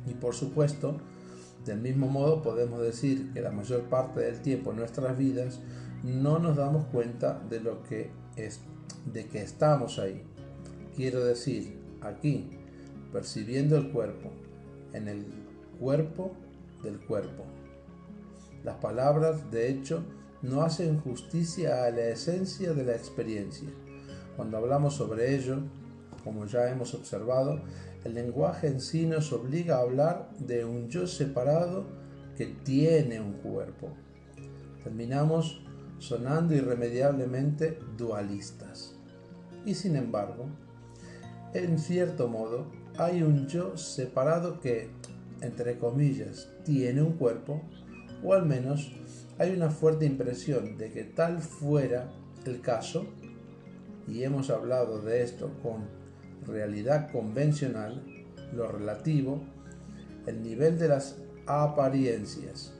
Y 0.06 0.14
por 0.14 0.34
supuesto, 0.34 0.96
del 1.64 1.80
mismo 1.80 2.06
modo 2.06 2.42
podemos 2.42 2.80
decir 2.80 3.32
que 3.32 3.40
la 3.40 3.50
mayor 3.50 3.82
parte 3.82 4.20
del 4.20 4.40
tiempo 4.40 4.70
en 4.70 4.76
nuestras 4.78 5.18
vidas 5.18 5.60
no 6.04 6.38
nos 6.38 6.56
damos 6.56 6.84
cuenta 6.86 7.40
de 7.50 7.60
lo 7.60 7.82
que 7.82 8.10
es, 8.36 8.60
de 9.12 9.26
que 9.26 9.42
estamos 9.42 9.98
ahí. 9.98 10.22
Quiero 10.94 11.24
decir, 11.24 11.78
aquí, 12.00 12.50
percibiendo 13.12 13.76
el 13.76 13.90
cuerpo, 13.90 14.30
en 14.92 15.08
el 15.08 15.24
cuerpo 15.78 16.32
del 16.82 16.98
cuerpo. 17.00 17.44
Las 18.64 18.76
palabras, 18.76 19.50
de 19.50 19.70
hecho, 19.70 20.02
no 20.42 20.62
hacen 20.62 21.00
justicia 21.00 21.84
a 21.84 21.90
la 21.90 22.08
esencia 22.08 22.72
de 22.72 22.84
la 22.84 22.94
experiencia. 22.94 23.68
Cuando 24.36 24.58
hablamos 24.58 24.94
sobre 24.94 25.34
ello, 25.34 25.60
como 26.24 26.46
ya 26.46 26.70
hemos 26.70 26.94
observado, 26.94 27.60
el 28.04 28.14
lenguaje 28.14 28.68
en 28.68 28.80
sí 28.80 29.06
nos 29.06 29.32
obliga 29.32 29.76
a 29.76 29.82
hablar 29.82 30.30
de 30.38 30.64
un 30.64 30.88
yo 30.88 31.06
separado 31.06 31.86
que 32.36 32.46
tiene 32.46 33.20
un 33.20 33.34
cuerpo. 33.34 33.90
Terminamos 34.82 35.62
sonando 35.98 36.54
irremediablemente 36.54 37.78
dualistas. 37.96 38.95
Y 39.66 39.74
sin 39.74 39.96
embargo, 39.96 40.46
en 41.52 41.78
cierto 41.80 42.28
modo, 42.28 42.66
hay 42.96 43.22
un 43.22 43.48
yo 43.48 43.76
separado 43.76 44.60
que, 44.60 44.90
entre 45.40 45.76
comillas, 45.76 46.48
tiene 46.64 47.02
un 47.02 47.14
cuerpo, 47.14 47.60
o 48.22 48.32
al 48.32 48.46
menos 48.46 48.92
hay 49.38 49.52
una 49.54 49.68
fuerte 49.68 50.06
impresión 50.06 50.78
de 50.78 50.92
que 50.92 51.02
tal 51.02 51.40
fuera 51.40 52.12
el 52.46 52.60
caso, 52.60 53.06
y 54.06 54.22
hemos 54.22 54.50
hablado 54.50 55.02
de 55.02 55.24
esto 55.24 55.50
con 55.64 55.88
realidad 56.46 57.10
convencional, 57.10 58.04
lo 58.54 58.68
relativo, 58.68 59.42
el 60.26 60.44
nivel 60.44 60.78
de 60.78 60.88
las 60.88 61.16
apariencias. 61.46 62.72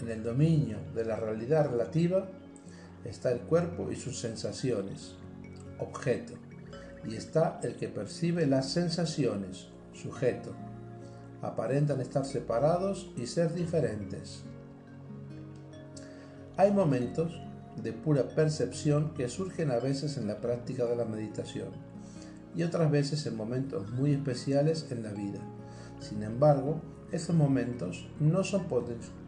En 0.00 0.08
el 0.08 0.22
dominio 0.22 0.78
de 0.94 1.04
la 1.04 1.16
realidad 1.16 1.68
relativa 1.68 2.30
está 3.04 3.30
el 3.30 3.40
cuerpo 3.40 3.90
y 3.90 3.96
sus 3.96 4.18
sensaciones, 4.18 5.16
objeto 5.78 6.34
y 7.08 7.16
está 7.16 7.60
el 7.62 7.76
que 7.76 7.88
percibe 7.88 8.46
las 8.46 8.70
sensaciones, 8.70 9.68
sujeto. 9.92 10.52
Aparentan 11.42 12.00
estar 12.00 12.26
separados 12.26 13.10
y 13.16 13.26
ser 13.26 13.54
diferentes. 13.54 14.42
Hay 16.56 16.72
momentos 16.72 17.40
de 17.82 17.92
pura 17.92 18.28
percepción 18.28 19.14
que 19.14 19.28
surgen 19.28 19.70
a 19.70 19.78
veces 19.78 20.18
en 20.18 20.26
la 20.26 20.40
práctica 20.40 20.84
de 20.84 20.96
la 20.96 21.06
meditación 21.06 21.68
y 22.54 22.62
otras 22.64 22.90
veces 22.90 23.24
en 23.26 23.36
momentos 23.36 23.90
muy 23.90 24.12
especiales 24.12 24.88
en 24.90 25.02
la 25.02 25.12
vida. 25.12 25.38
Sin 26.00 26.22
embargo, 26.22 26.80
esos 27.12 27.34
momentos 27.34 28.08
no 28.18 28.44
son 28.44 28.66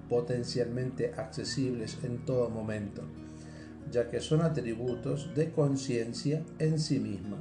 potencialmente 0.09 1.15
accesibles 1.17 1.99
en 2.03 2.25
todo 2.27 2.51
momento, 2.51 3.03
ya 3.93 4.09
que 4.09 4.21
son 4.21 4.41
atributos 4.41 5.35
de 5.35 5.53
conciencia 5.53 6.43
en 6.59 6.79
sí 6.79 6.99
misma. 6.99 7.37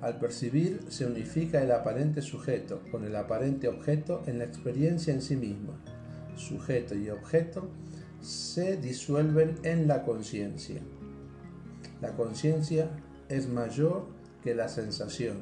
Al 0.00 0.18
percibir 0.18 0.80
se 0.88 1.04
unifica 1.04 1.62
el 1.62 1.72
aparente 1.72 2.22
sujeto 2.22 2.80
con 2.90 3.04
el 3.04 3.14
aparente 3.16 3.68
objeto 3.68 4.22
en 4.26 4.38
la 4.38 4.44
experiencia 4.44 5.12
en 5.12 5.20
sí 5.20 5.36
misma. 5.36 5.74
Sujeto 6.36 6.94
y 6.94 7.10
objeto 7.10 7.68
se 8.20 8.76
disuelven 8.76 9.56
en 9.64 9.88
la 9.88 10.02
conciencia. 10.04 10.80
La 12.00 12.14
conciencia 12.14 12.90
es 13.28 13.48
mayor 13.48 14.06
que 14.42 14.54
la 14.54 14.68
sensación. 14.68 15.38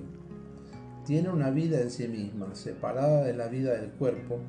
Tiene 1.06 1.30
una 1.30 1.50
vida 1.50 1.80
en 1.80 1.90
sí 1.90 2.08
misma, 2.08 2.54
separada 2.54 3.24
de 3.24 3.34
la 3.34 3.48
vida 3.48 3.72
del 3.72 3.90
cuerpo 3.90 4.40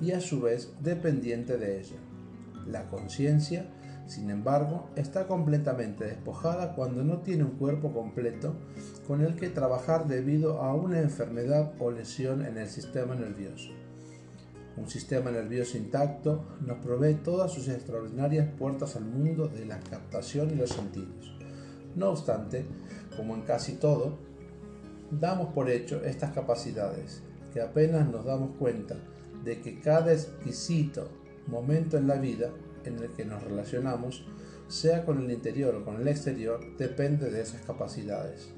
y 0.00 0.12
a 0.12 0.20
su 0.20 0.40
vez 0.40 0.72
dependiente 0.82 1.56
de 1.56 1.80
ella. 1.80 1.96
La 2.66 2.88
conciencia 2.88 3.66
sin 4.06 4.30
embargo, 4.30 4.88
está 4.94 5.26
completamente 5.26 6.04
despojada 6.04 6.74
cuando 6.74 7.02
no 7.02 7.18
tiene 7.18 7.42
un 7.42 7.52
cuerpo 7.52 7.92
completo 7.92 8.54
con 9.06 9.20
el 9.20 9.34
que 9.34 9.50
trabajar 9.50 10.06
debido 10.06 10.60
a 10.60 10.74
una 10.74 11.00
enfermedad 11.00 11.72
o 11.80 11.90
lesión 11.90 12.44
en 12.44 12.56
el 12.56 12.68
sistema 12.68 13.16
nervioso. 13.16 13.70
Un 14.76 14.88
sistema 14.88 15.30
nervioso 15.30 15.76
intacto 15.76 16.44
nos 16.60 16.78
provee 16.78 17.14
todas 17.14 17.52
sus 17.52 17.66
extraordinarias 17.68 18.48
puertas 18.58 18.94
al 18.94 19.06
mundo 19.06 19.48
de 19.48 19.64
la 19.64 19.80
captación 19.80 20.50
y 20.50 20.54
los 20.54 20.70
sentidos. 20.70 21.34
No 21.96 22.10
obstante, 22.10 22.66
como 23.16 23.34
en 23.34 23.42
casi 23.42 23.72
todo, 23.72 24.18
damos 25.10 25.52
por 25.52 25.70
hecho 25.70 26.04
estas 26.04 26.32
capacidades, 26.32 27.22
que 27.52 27.60
apenas 27.60 28.08
nos 28.08 28.24
damos 28.24 28.50
cuenta 28.58 28.96
de 29.42 29.60
que 29.62 29.80
cada 29.80 30.12
exquisito 30.12 31.08
momento 31.46 31.96
en 31.96 32.06
la 32.06 32.16
vida 32.16 32.50
en 32.86 32.98
el 32.98 33.10
que 33.10 33.24
nos 33.24 33.42
relacionamos, 33.42 34.24
sea 34.68 35.04
con 35.04 35.24
el 35.24 35.30
interior 35.30 35.74
o 35.74 35.84
con 35.84 36.00
el 36.00 36.08
exterior, 36.08 36.60
depende 36.76 37.30
de 37.30 37.42
esas 37.42 37.62
capacidades. 37.62 38.52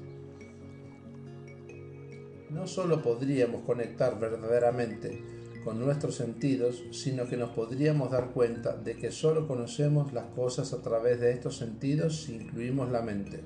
No 2.49 2.65
solo 2.65 3.03
podríamos 3.03 3.61
conectar 3.61 4.19
verdaderamente 4.19 5.23
con 5.63 5.79
nuestros 5.79 6.15
sentidos, 6.15 6.83
sino 6.91 7.27
que 7.27 7.37
nos 7.37 7.51
podríamos 7.51 8.11
dar 8.11 8.31
cuenta 8.31 8.75
de 8.75 8.95
que 8.95 9.11
solo 9.11 9.47
conocemos 9.47 10.13
las 10.13 10.25
cosas 10.27 10.73
a 10.73 10.81
través 10.81 11.19
de 11.19 11.31
estos 11.31 11.57
sentidos 11.57 12.23
si 12.23 12.35
incluimos 12.35 12.89
la 12.89 13.01
mente, 13.01 13.43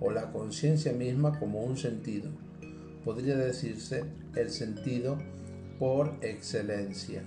o 0.00 0.10
la 0.10 0.32
conciencia 0.32 0.92
misma 0.92 1.38
como 1.38 1.60
un 1.62 1.76
sentido. 1.76 2.30
Podría 3.04 3.36
decirse 3.36 4.04
el 4.34 4.50
sentido 4.50 5.18
por 5.78 6.16
excelencia. 6.20 7.22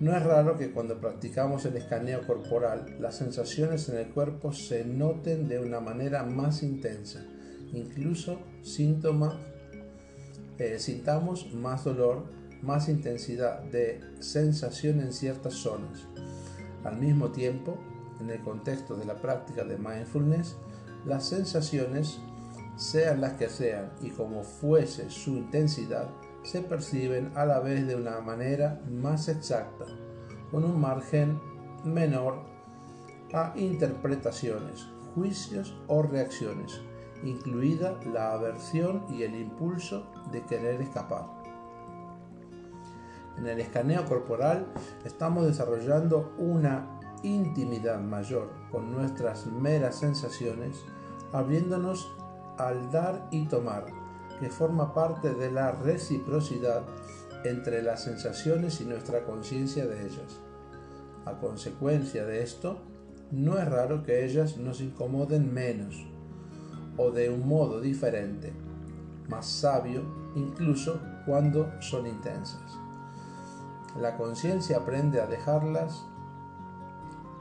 No 0.00 0.16
es 0.16 0.22
raro 0.24 0.58
que 0.58 0.72
cuando 0.72 1.00
practicamos 1.00 1.64
el 1.66 1.76
escaneo 1.76 2.26
corporal 2.26 2.96
las 2.98 3.16
sensaciones 3.16 3.88
en 3.88 3.98
el 3.98 4.08
cuerpo 4.08 4.52
se 4.52 4.84
noten 4.84 5.48
de 5.48 5.60
una 5.60 5.80
manera 5.80 6.24
más 6.24 6.62
intensa, 6.64 7.24
incluso 7.72 8.40
síntomas, 8.62 9.34
eh, 10.58 10.78
sintamos 10.78 11.52
más 11.54 11.84
dolor, 11.84 12.24
más 12.60 12.88
intensidad 12.88 13.60
de 13.62 14.00
sensación 14.18 15.00
en 15.00 15.12
ciertas 15.12 15.54
zonas. 15.54 16.06
Al 16.82 16.98
mismo 16.98 17.30
tiempo, 17.30 17.78
en 18.20 18.30
el 18.30 18.40
contexto 18.40 18.96
de 18.96 19.04
la 19.04 19.14
práctica 19.14 19.64
de 19.64 19.78
mindfulness, 19.78 20.56
las 21.06 21.28
sensaciones, 21.28 22.18
sean 22.76 23.20
las 23.20 23.34
que 23.34 23.48
sean 23.48 23.92
y 24.02 24.10
como 24.10 24.42
fuese 24.42 25.08
su 25.08 25.36
intensidad, 25.36 26.08
se 26.44 26.60
perciben 26.60 27.32
a 27.34 27.44
la 27.46 27.58
vez 27.58 27.86
de 27.86 27.96
una 27.96 28.20
manera 28.20 28.80
más 28.88 29.28
exacta, 29.28 29.86
con 30.50 30.62
un 30.62 30.80
margen 30.80 31.40
menor 31.84 32.42
a 33.32 33.52
interpretaciones, 33.56 34.86
juicios 35.14 35.76
o 35.88 36.02
reacciones, 36.02 36.80
incluida 37.24 37.98
la 38.12 38.32
aversión 38.32 39.04
y 39.08 39.22
el 39.22 39.34
impulso 39.34 40.06
de 40.30 40.42
querer 40.42 40.80
escapar. 40.82 41.24
En 43.38 43.46
el 43.46 43.58
escaneo 43.58 44.04
corporal 44.04 44.66
estamos 45.04 45.46
desarrollando 45.46 46.34
una 46.38 47.00
intimidad 47.22 47.98
mayor 48.00 48.50
con 48.70 48.92
nuestras 48.92 49.46
meras 49.46 49.96
sensaciones, 49.96 50.84
abriéndonos 51.32 52.14
al 52.58 52.92
dar 52.92 53.26
y 53.32 53.46
tomar 53.46 54.03
que 54.40 54.50
forma 54.50 54.94
parte 54.94 55.34
de 55.34 55.50
la 55.50 55.72
reciprocidad 55.72 56.82
entre 57.44 57.82
las 57.82 58.02
sensaciones 58.02 58.80
y 58.80 58.84
nuestra 58.84 59.24
conciencia 59.24 59.86
de 59.86 60.06
ellas. 60.06 60.40
A 61.26 61.38
consecuencia 61.38 62.24
de 62.24 62.42
esto, 62.42 62.78
no 63.30 63.58
es 63.58 63.68
raro 63.68 64.02
que 64.02 64.24
ellas 64.24 64.56
nos 64.56 64.80
incomoden 64.80 65.52
menos 65.52 66.06
o 66.96 67.10
de 67.10 67.30
un 67.30 67.46
modo 67.48 67.80
diferente, 67.80 68.52
más 69.28 69.46
sabio 69.46 70.02
incluso 70.36 71.00
cuando 71.26 71.70
son 71.80 72.06
intensas. 72.06 72.78
La 74.00 74.16
conciencia 74.16 74.78
aprende 74.78 75.20
a 75.20 75.26
dejarlas 75.26 76.04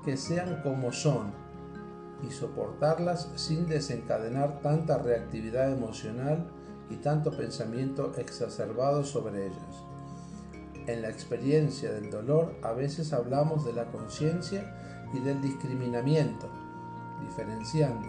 que 0.06 0.18
sean 0.18 0.62
como 0.62 0.92
son 0.92 1.32
y 2.28 2.32
soportarlas 2.32 3.32
sin 3.36 3.68
desencadenar 3.68 4.62
tanta 4.62 4.98
reactividad 4.98 5.72
emocional 5.72 6.50
y 6.94 6.98
tanto 6.98 7.32
pensamiento 7.32 8.14
exacerbado 8.18 9.04
sobre 9.04 9.48
ellas. 9.48 9.84
En 10.86 11.02
la 11.02 11.10
experiencia 11.10 11.92
del 11.92 12.12
dolor 12.12 12.56
a 12.62 12.74
veces 12.74 13.14
hablamos 13.14 13.66
de 13.66 13.74
la 13.74 13.86
conciencia 13.86 15.10
y 15.14 15.20
del 15.20 15.42
discriminamiento, 15.42 16.50
diferenciando 17.22 18.08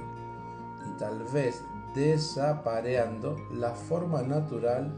y 0.87 0.99
tal 0.99 1.25
vez 1.33 1.63
desapareando 1.95 3.37
la 3.53 3.71
forma 3.71 4.23
natural, 4.23 4.93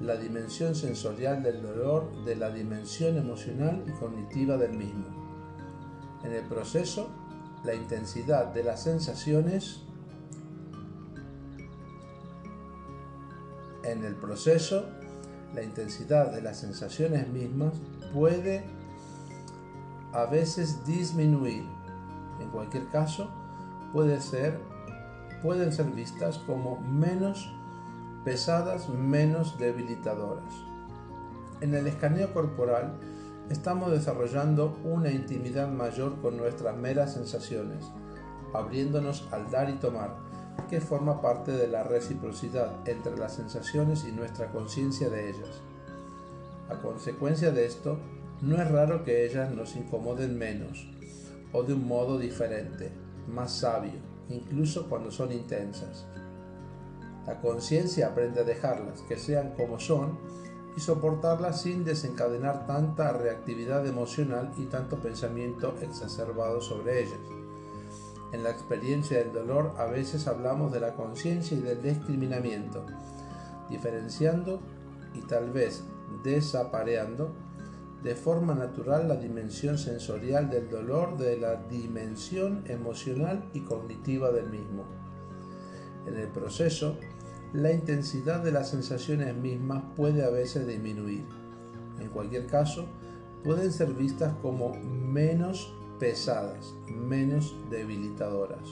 la 0.00 0.16
dimensión 0.16 0.74
sensorial 0.74 1.42
del 1.42 1.62
dolor 1.62 2.24
de 2.24 2.36
la 2.36 2.50
dimensión 2.50 3.16
emocional 3.16 3.82
y 3.86 3.92
cognitiva 3.92 4.56
del 4.56 4.74
mismo. 4.74 5.06
En 6.22 6.32
el 6.32 6.44
proceso, 6.44 7.08
la 7.64 7.74
intensidad 7.74 8.52
de 8.52 8.62
las 8.62 8.82
sensaciones 8.82 9.83
En 13.84 14.04
el 14.04 14.14
proceso, 14.14 14.86
la 15.54 15.62
intensidad 15.62 16.32
de 16.32 16.42
las 16.42 16.58
sensaciones 16.58 17.28
mismas 17.28 17.74
puede 18.12 18.64
a 20.12 20.24
veces 20.26 20.84
disminuir. 20.86 21.64
En 22.40 22.48
cualquier 22.50 22.88
caso, 22.88 23.30
pueden 23.92 24.20
ser 24.20 24.58
vistas 25.94 26.38
como 26.38 26.80
menos 26.80 27.52
pesadas, 28.24 28.88
menos 28.88 29.58
debilitadoras. 29.58 30.52
En 31.60 31.74
el 31.74 31.86
escaneo 31.86 32.32
corporal 32.32 32.94
estamos 33.50 33.90
desarrollando 33.90 34.78
una 34.84 35.10
intimidad 35.10 35.68
mayor 35.68 36.20
con 36.20 36.36
nuestras 36.36 36.76
meras 36.76 37.12
sensaciones, 37.14 37.84
abriéndonos 38.54 39.28
al 39.30 39.50
dar 39.50 39.68
y 39.68 39.74
tomar, 39.74 40.16
que 40.68 40.80
forma 40.80 41.20
parte 41.20 41.52
de 41.52 41.68
la 41.68 41.82
reciprocidad 41.82 42.88
entre 42.88 43.16
las 43.16 43.34
sensaciones 43.34 44.04
y 44.04 44.12
nuestra 44.12 44.50
conciencia 44.50 45.08
de 45.08 45.30
ellas. 45.30 45.62
A 46.68 46.76
consecuencia 46.80 47.50
de 47.50 47.66
esto, 47.66 47.98
no 48.40 48.60
es 48.60 48.70
raro 48.70 49.04
que 49.04 49.24
ellas 49.24 49.50
nos 49.52 49.76
incomoden 49.76 50.38
menos 50.38 50.88
o 51.52 51.62
de 51.62 51.74
un 51.74 51.86
modo 51.86 52.18
diferente, 52.18 52.90
más 53.28 53.52
sabio, 53.52 54.00
incluso 54.28 54.88
cuando 54.88 55.10
son 55.10 55.32
intensas. 55.32 56.06
La 57.26 57.40
conciencia 57.40 58.08
aprende 58.08 58.40
a 58.40 58.44
dejarlas 58.44 59.02
que 59.02 59.16
sean 59.16 59.54
como 59.56 59.78
son 59.78 60.18
y 60.76 60.80
soportarlas 60.80 61.62
sin 61.62 61.84
desencadenar 61.84 62.66
tanta 62.66 63.12
reactividad 63.12 63.86
emocional 63.86 64.52
y 64.58 64.64
tanto 64.64 64.98
pensamiento 64.98 65.74
exacerbado 65.80 66.60
sobre 66.60 67.04
ellas. 67.04 67.20
En 68.34 68.42
la 68.42 68.50
experiencia 68.50 69.18
del 69.18 69.32
dolor 69.32 69.74
a 69.78 69.84
veces 69.84 70.26
hablamos 70.26 70.72
de 70.72 70.80
la 70.80 70.94
conciencia 70.94 71.56
y 71.56 71.60
del 71.60 71.80
discriminamiento, 71.80 72.84
diferenciando 73.70 74.60
y 75.14 75.20
tal 75.20 75.52
vez 75.52 75.84
desapareando 76.24 77.32
de 78.02 78.16
forma 78.16 78.56
natural 78.56 79.06
la 79.06 79.14
dimensión 79.14 79.78
sensorial 79.78 80.50
del 80.50 80.68
dolor 80.68 81.16
de 81.16 81.36
la 81.36 81.54
dimensión 81.54 82.64
emocional 82.66 83.48
y 83.54 83.60
cognitiva 83.60 84.32
del 84.32 84.50
mismo. 84.50 84.82
En 86.04 86.16
el 86.16 86.26
proceso, 86.26 86.98
la 87.52 87.70
intensidad 87.70 88.42
de 88.42 88.50
las 88.50 88.68
sensaciones 88.68 89.32
mismas 89.36 89.84
puede 89.94 90.24
a 90.24 90.30
veces 90.30 90.66
disminuir. 90.66 91.24
En 92.00 92.08
cualquier 92.08 92.48
caso, 92.48 92.86
pueden 93.44 93.72
ser 93.72 93.92
vistas 93.92 94.34
como 94.42 94.74
menos 94.74 95.72
pesadas, 95.98 96.74
menos 96.88 97.54
debilitadoras. 97.70 98.68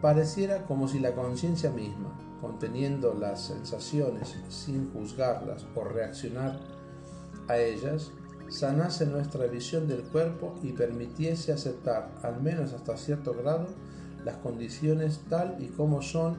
Pareciera 0.00 0.66
como 0.66 0.88
si 0.88 0.98
la 0.98 1.14
conciencia 1.14 1.70
misma, 1.70 2.18
conteniendo 2.40 3.14
las 3.14 3.46
sensaciones 3.46 4.36
sin 4.48 4.92
juzgarlas 4.92 5.64
o 5.76 5.84
reaccionar 5.84 6.58
a 7.48 7.58
ellas, 7.58 8.10
sanase 8.48 9.06
nuestra 9.06 9.46
visión 9.46 9.86
del 9.86 10.02
cuerpo 10.02 10.54
y 10.62 10.72
permitiese 10.72 11.52
aceptar, 11.52 12.10
al 12.22 12.42
menos 12.42 12.72
hasta 12.72 12.96
cierto 12.96 13.32
grado, 13.34 13.68
las 14.24 14.36
condiciones 14.36 15.20
tal 15.28 15.56
y 15.60 15.68
como 15.68 16.02
son 16.02 16.36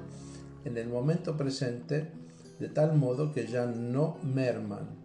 en 0.66 0.78
el 0.78 0.90
momento 0.90 1.38
presente, 1.38 2.12
de 2.60 2.70
tal 2.70 2.96
modo 2.96 3.32
que 3.32 3.48
ya 3.48 3.66
no 3.66 4.18
merman 4.24 5.03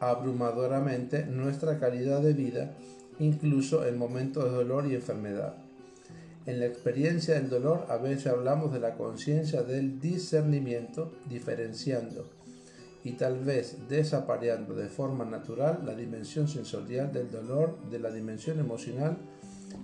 abrumadoramente 0.00 1.26
nuestra 1.26 1.78
calidad 1.78 2.22
de 2.22 2.32
vida, 2.32 2.74
incluso 3.18 3.86
en 3.86 3.98
momentos 3.98 4.44
de 4.44 4.50
dolor 4.50 4.86
y 4.86 4.94
enfermedad. 4.94 5.54
En 6.46 6.60
la 6.60 6.66
experiencia 6.66 7.34
del 7.34 7.50
dolor 7.50 7.86
a 7.88 7.98
veces 7.98 8.28
hablamos 8.28 8.72
de 8.72 8.80
la 8.80 8.94
conciencia 8.94 9.62
del 9.62 10.00
discernimiento, 10.00 11.12
diferenciando 11.28 12.30
y 13.04 13.12
tal 13.12 13.38
vez 13.44 13.76
desapareando 13.88 14.74
de 14.74 14.88
forma 14.88 15.24
natural 15.24 15.82
la 15.84 15.94
dimensión 15.94 16.48
sensorial 16.48 17.12
del 17.12 17.30
dolor 17.30 17.78
de 17.90 17.98
la 17.98 18.10
dimensión 18.10 18.58
emocional 18.58 19.18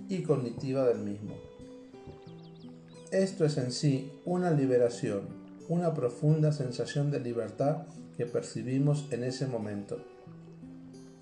y 0.09 0.23
cognitiva 0.23 0.85
del 0.85 0.99
mismo. 0.99 1.35
Esto 3.11 3.45
es 3.45 3.57
en 3.57 3.71
sí 3.71 4.11
una 4.25 4.51
liberación, 4.51 5.21
una 5.69 5.93
profunda 5.93 6.51
sensación 6.51 7.11
de 7.11 7.19
libertad 7.19 7.85
que 8.17 8.25
percibimos 8.25 9.07
en 9.11 9.23
ese 9.23 9.47
momento, 9.47 9.99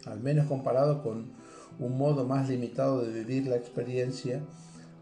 al 0.06 0.20
menos 0.20 0.48
comparado 0.48 1.02
con 1.04 1.32
un 1.80 1.98
modo 1.98 2.26
más 2.26 2.50
limitado 2.50 3.02
de 3.02 3.12
vivir 3.12 3.48
la 3.48 3.56
experiencia 3.56 4.42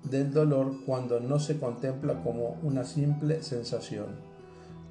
del 0.10 0.32
dolor 0.32 0.74
cuando 0.86 1.20
no 1.20 1.40
se 1.40 1.60
contempla 1.60 2.24
como 2.24 2.60
una 2.64 2.84
simple 2.84 3.44
sensación. 3.44 4.32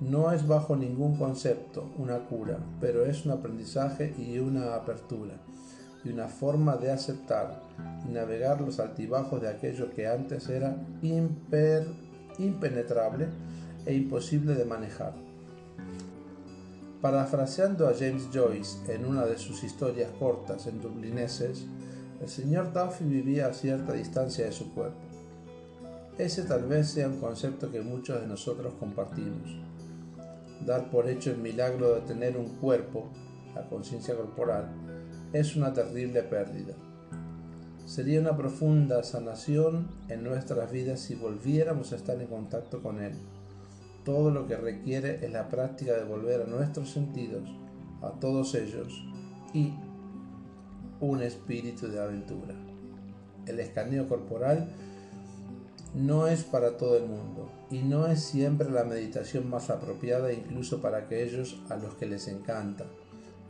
No 0.00 0.32
es 0.32 0.46
bajo 0.46 0.76
ningún 0.76 1.16
concepto 1.16 1.92
una 1.98 2.20
cura, 2.20 2.58
pero 2.80 3.04
es 3.04 3.26
un 3.26 3.32
aprendizaje 3.32 4.14
y 4.16 4.38
una 4.38 4.74
apertura, 4.74 5.34
y 6.04 6.10
una 6.10 6.28
forma 6.28 6.76
de 6.76 6.90
aceptar 6.90 7.62
y 8.08 8.12
navegar 8.12 8.60
los 8.62 8.80
altibajos 8.80 9.42
de 9.42 9.48
aquello 9.48 9.90
que 9.90 10.06
antes 10.06 10.48
era 10.48 10.76
impenetrable 12.38 13.28
e 13.84 13.94
imposible 13.94 14.54
de 14.54 14.64
manejar. 14.64 15.29
Parafraseando 17.00 17.88
a 17.88 17.94
James 17.94 18.28
Joyce 18.30 18.92
en 18.92 19.06
una 19.06 19.24
de 19.24 19.38
sus 19.38 19.64
historias 19.64 20.10
cortas 20.18 20.66
en 20.66 20.82
dublineses, 20.82 21.64
el 22.20 22.28
señor 22.28 22.74
Duffy 22.74 23.04
vivía 23.04 23.46
a 23.46 23.54
cierta 23.54 23.94
distancia 23.94 24.44
de 24.44 24.52
su 24.52 24.74
cuerpo. 24.74 25.00
Ese 26.18 26.42
tal 26.42 26.66
vez 26.66 26.90
sea 26.90 27.08
un 27.08 27.18
concepto 27.18 27.70
que 27.70 27.80
muchos 27.80 28.20
de 28.20 28.26
nosotros 28.26 28.74
compartimos. 28.78 29.50
Dar 30.66 30.90
por 30.90 31.08
hecho 31.08 31.30
el 31.30 31.38
milagro 31.38 31.94
de 31.94 32.02
tener 32.02 32.36
un 32.36 32.56
cuerpo, 32.56 33.08
la 33.54 33.66
conciencia 33.66 34.14
corporal, 34.14 34.66
es 35.32 35.56
una 35.56 35.72
terrible 35.72 36.22
pérdida. 36.22 36.74
Sería 37.86 38.20
una 38.20 38.36
profunda 38.36 39.02
sanación 39.04 39.88
en 40.10 40.22
nuestras 40.22 40.70
vidas 40.70 41.00
si 41.00 41.14
volviéramos 41.14 41.92
a 41.92 41.96
estar 41.96 42.20
en 42.20 42.26
contacto 42.26 42.82
con 42.82 43.00
Él. 43.00 43.14
Todo 44.04 44.30
lo 44.30 44.46
que 44.46 44.56
requiere 44.56 45.24
es 45.24 45.30
la 45.30 45.48
práctica 45.48 45.94
de 45.94 46.04
volver 46.04 46.42
a 46.42 46.46
nuestros 46.46 46.90
sentidos, 46.90 47.48
a 48.02 48.10
todos 48.18 48.54
ellos, 48.54 49.04
y 49.52 49.72
un 51.00 51.22
espíritu 51.22 51.88
de 51.88 52.00
aventura. 52.00 52.54
El 53.46 53.60
escaneo 53.60 54.08
corporal 54.08 54.68
no 55.94 56.26
es 56.28 56.44
para 56.44 56.76
todo 56.76 56.96
el 56.96 57.06
mundo 57.06 57.50
y 57.70 57.78
no 57.80 58.06
es 58.06 58.22
siempre 58.22 58.70
la 58.70 58.84
meditación 58.84 59.50
más 59.50 59.70
apropiada 59.70 60.32
incluso 60.32 60.80
para 60.80 60.98
aquellos 60.98 61.60
a 61.68 61.76
los 61.76 61.94
que 61.94 62.06
les 62.06 62.28
encanta, 62.28 62.86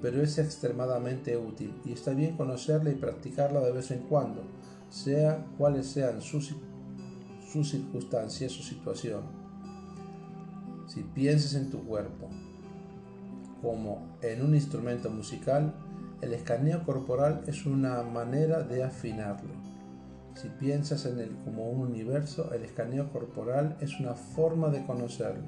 pero 0.01 0.23
es 0.23 0.39
extremadamente 0.39 1.37
útil 1.37 1.75
y 1.85 1.93
está 1.93 2.13
bien 2.13 2.37
conocerla 2.37 2.91
y 2.91 2.95
practicarla 2.95 3.61
de 3.61 3.73
vez 3.73 3.91
en 3.91 4.01
cuando, 4.01 4.43
sea 4.89 5.45
cuales 5.59 5.87
sean 5.87 6.23
sus, 6.23 6.55
sus 7.53 7.71
circunstancias 7.71 8.59
o 8.59 8.63
situación. 8.63 9.40
Si 10.91 11.03
piensas 11.03 11.55
en 11.55 11.71
tu 11.71 11.85
cuerpo 11.85 12.29
como 13.63 14.19
en 14.23 14.43
un 14.43 14.57
instrumento 14.57 15.09
musical, 15.09 15.73
el 16.21 16.35
escaneo 16.35 16.83
corporal 16.83 17.45
es 17.47 17.65
una 17.65 18.03
manera 18.03 18.65
de 18.65 18.83
afinarlo. 18.83 19.55
Si 20.35 20.49
piensas 20.49 21.07
en 21.07 21.21
él 21.21 21.37
como 21.45 21.71
un 21.71 21.93
universo, 21.93 22.53
el 22.53 22.65
escaneo 22.65 23.13
corporal 23.13 23.77
es 23.81 24.01
una 24.01 24.15
forma 24.15 24.69
de 24.71 24.85
conocerlo. 24.85 25.47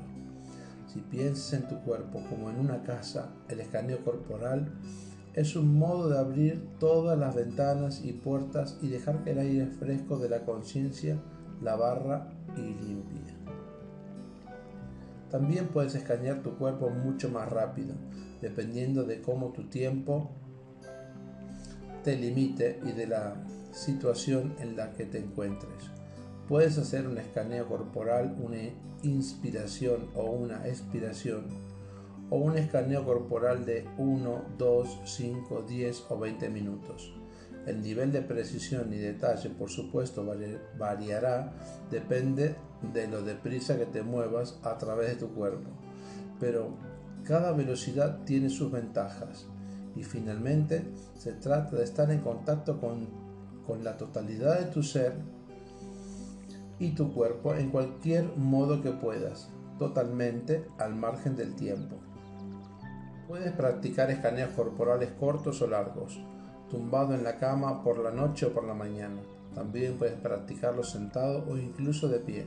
Si 0.86 1.00
piensas 1.00 1.54
en 1.54 1.66
tu 1.66 1.80
cuerpo 1.80 2.22
como 2.30 2.48
en 2.48 2.60
una 2.60 2.84
casa, 2.84 3.32
el 3.48 3.58
escaneo 3.58 4.04
corporal 4.04 4.70
es 5.34 5.56
un 5.56 5.76
modo 5.76 6.08
de 6.08 6.20
abrir 6.20 6.68
todas 6.78 7.18
las 7.18 7.34
ventanas 7.34 8.04
y 8.04 8.12
puertas 8.12 8.78
y 8.80 8.90
dejar 8.90 9.24
que 9.24 9.32
el 9.32 9.40
aire 9.40 9.66
fresco 9.66 10.18
de 10.18 10.28
la 10.28 10.44
conciencia 10.44 11.18
la 11.60 11.74
barra 11.74 12.28
y 12.56 12.60
limpia. 12.60 13.21
También 15.32 15.68
puedes 15.68 15.94
escanear 15.94 16.42
tu 16.42 16.58
cuerpo 16.58 16.90
mucho 16.90 17.30
más 17.30 17.48
rápido, 17.48 17.94
dependiendo 18.42 19.04
de 19.04 19.22
cómo 19.22 19.48
tu 19.52 19.64
tiempo 19.64 20.30
te 22.04 22.16
limite 22.16 22.78
y 22.84 22.92
de 22.92 23.06
la 23.06 23.42
situación 23.72 24.54
en 24.60 24.76
la 24.76 24.92
que 24.92 25.06
te 25.06 25.18
encuentres. 25.18 25.90
Puedes 26.48 26.76
hacer 26.76 27.06
un 27.08 27.16
escaneo 27.16 27.66
corporal, 27.66 28.36
una 28.42 28.58
inspiración 29.02 30.10
o 30.14 30.32
una 30.32 30.68
expiración, 30.68 31.46
o 32.28 32.36
un 32.36 32.58
escaneo 32.58 33.02
corporal 33.02 33.64
de 33.64 33.88
1, 33.96 34.44
2, 34.58 35.00
5, 35.02 35.64
10 35.66 36.06
o 36.10 36.18
20 36.18 36.50
minutos. 36.50 37.21
El 37.66 37.80
nivel 37.80 38.10
de 38.10 38.22
precisión 38.22 38.92
y 38.92 38.98
detalle, 38.98 39.50
por 39.50 39.70
supuesto, 39.70 40.26
variará, 40.78 41.52
depende 41.90 42.56
de 42.92 43.06
lo 43.06 43.22
deprisa 43.22 43.78
que 43.78 43.86
te 43.86 44.02
muevas 44.02 44.58
a 44.64 44.76
través 44.78 45.10
de 45.10 45.16
tu 45.16 45.28
cuerpo. 45.32 45.70
Pero 46.40 46.76
cada 47.24 47.52
velocidad 47.52 48.24
tiene 48.24 48.50
sus 48.50 48.72
ventajas 48.72 49.46
y 49.94 50.02
finalmente 50.02 50.84
se 51.16 51.32
trata 51.34 51.76
de 51.76 51.84
estar 51.84 52.10
en 52.10 52.20
contacto 52.20 52.80
con, 52.80 53.06
con 53.64 53.84
la 53.84 53.96
totalidad 53.96 54.58
de 54.58 54.66
tu 54.66 54.82
ser 54.82 55.14
y 56.80 56.90
tu 56.90 57.12
cuerpo 57.12 57.54
en 57.54 57.70
cualquier 57.70 58.36
modo 58.36 58.82
que 58.82 58.90
puedas, 58.90 59.48
totalmente 59.78 60.66
al 60.78 60.96
margen 60.96 61.36
del 61.36 61.54
tiempo. 61.54 61.96
Puedes 63.28 63.52
practicar 63.52 64.10
escaneos 64.10 64.50
corporales 64.50 65.12
cortos 65.12 65.62
o 65.62 65.68
largos, 65.68 66.20
tumbado 66.72 67.14
en 67.14 67.22
la 67.22 67.38
cama 67.38 67.84
por 67.84 67.98
la 67.98 68.10
noche 68.10 68.46
o 68.46 68.52
por 68.54 68.64
la 68.64 68.72
mañana. 68.72 69.20
También 69.54 69.98
puedes 69.98 70.18
practicarlo 70.18 70.82
sentado 70.82 71.44
o 71.46 71.58
incluso 71.58 72.08
de 72.08 72.18
pie. 72.18 72.46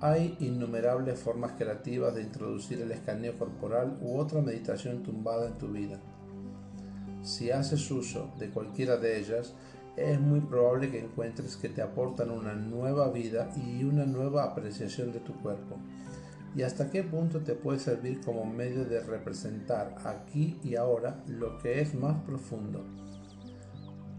Hay 0.00 0.36
innumerables 0.40 1.20
formas 1.20 1.52
creativas 1.52 2.12
de 2.16 2.22
introducir 2.22 2.82
el 2.82 2.90
escaneo 2.90 3.38
corporal 3.38 3.96
u 4.02 4.18
otra 4.18 4.42
meditación 4.42 5.04
tumbada 5.04 5.46
en 5.46 5.58
tu 5.58 5.68
vida. 5.68 6.00
Si 7.22 7.52
haces 7.52 7.88
uso 7.92 8.32
de 8.36 8.50
cualquiera 8.50 8.96
de 8.96 9.20
ellas, 9.20 9.54
es 9.96 10.20
muy 10.20 10.40
probable 10.40 10.90
que 10.90 10.98
encuentres 10.98 11.56
que 11.56 11.68
te 11.68 11.82
aportan 11.82 12.32
una 12.32 12.54
nueva 12.54 13.10
vida 13.10 13.48
y 13.56 13.84
una 13.84 14.06
nueva 14.06 14.42
apreciación 14.42 15.12
de 15.12 15.20
tu 15.20 15.34
cuerpo. 15.34 15.76
Y 16.56 16.62
hasta 16.62 16.90
qué 16.90 17.04
punto 17.04 17.42
te 17.42 17.54
puede 17.54 17.78
servir 17.78 18.20
como 18.22 18.44
medio 18.44 18.84
de 18.84 19.00
representar 19.00 19.94
aquí 20.04 20.58
y 20.64 20.74
ahora 20.74 21.22
lo 21.28 21.58
que 21.58 21.80
es 21.80 21.94
más 21.94 22.20
profundo 22.22 22.84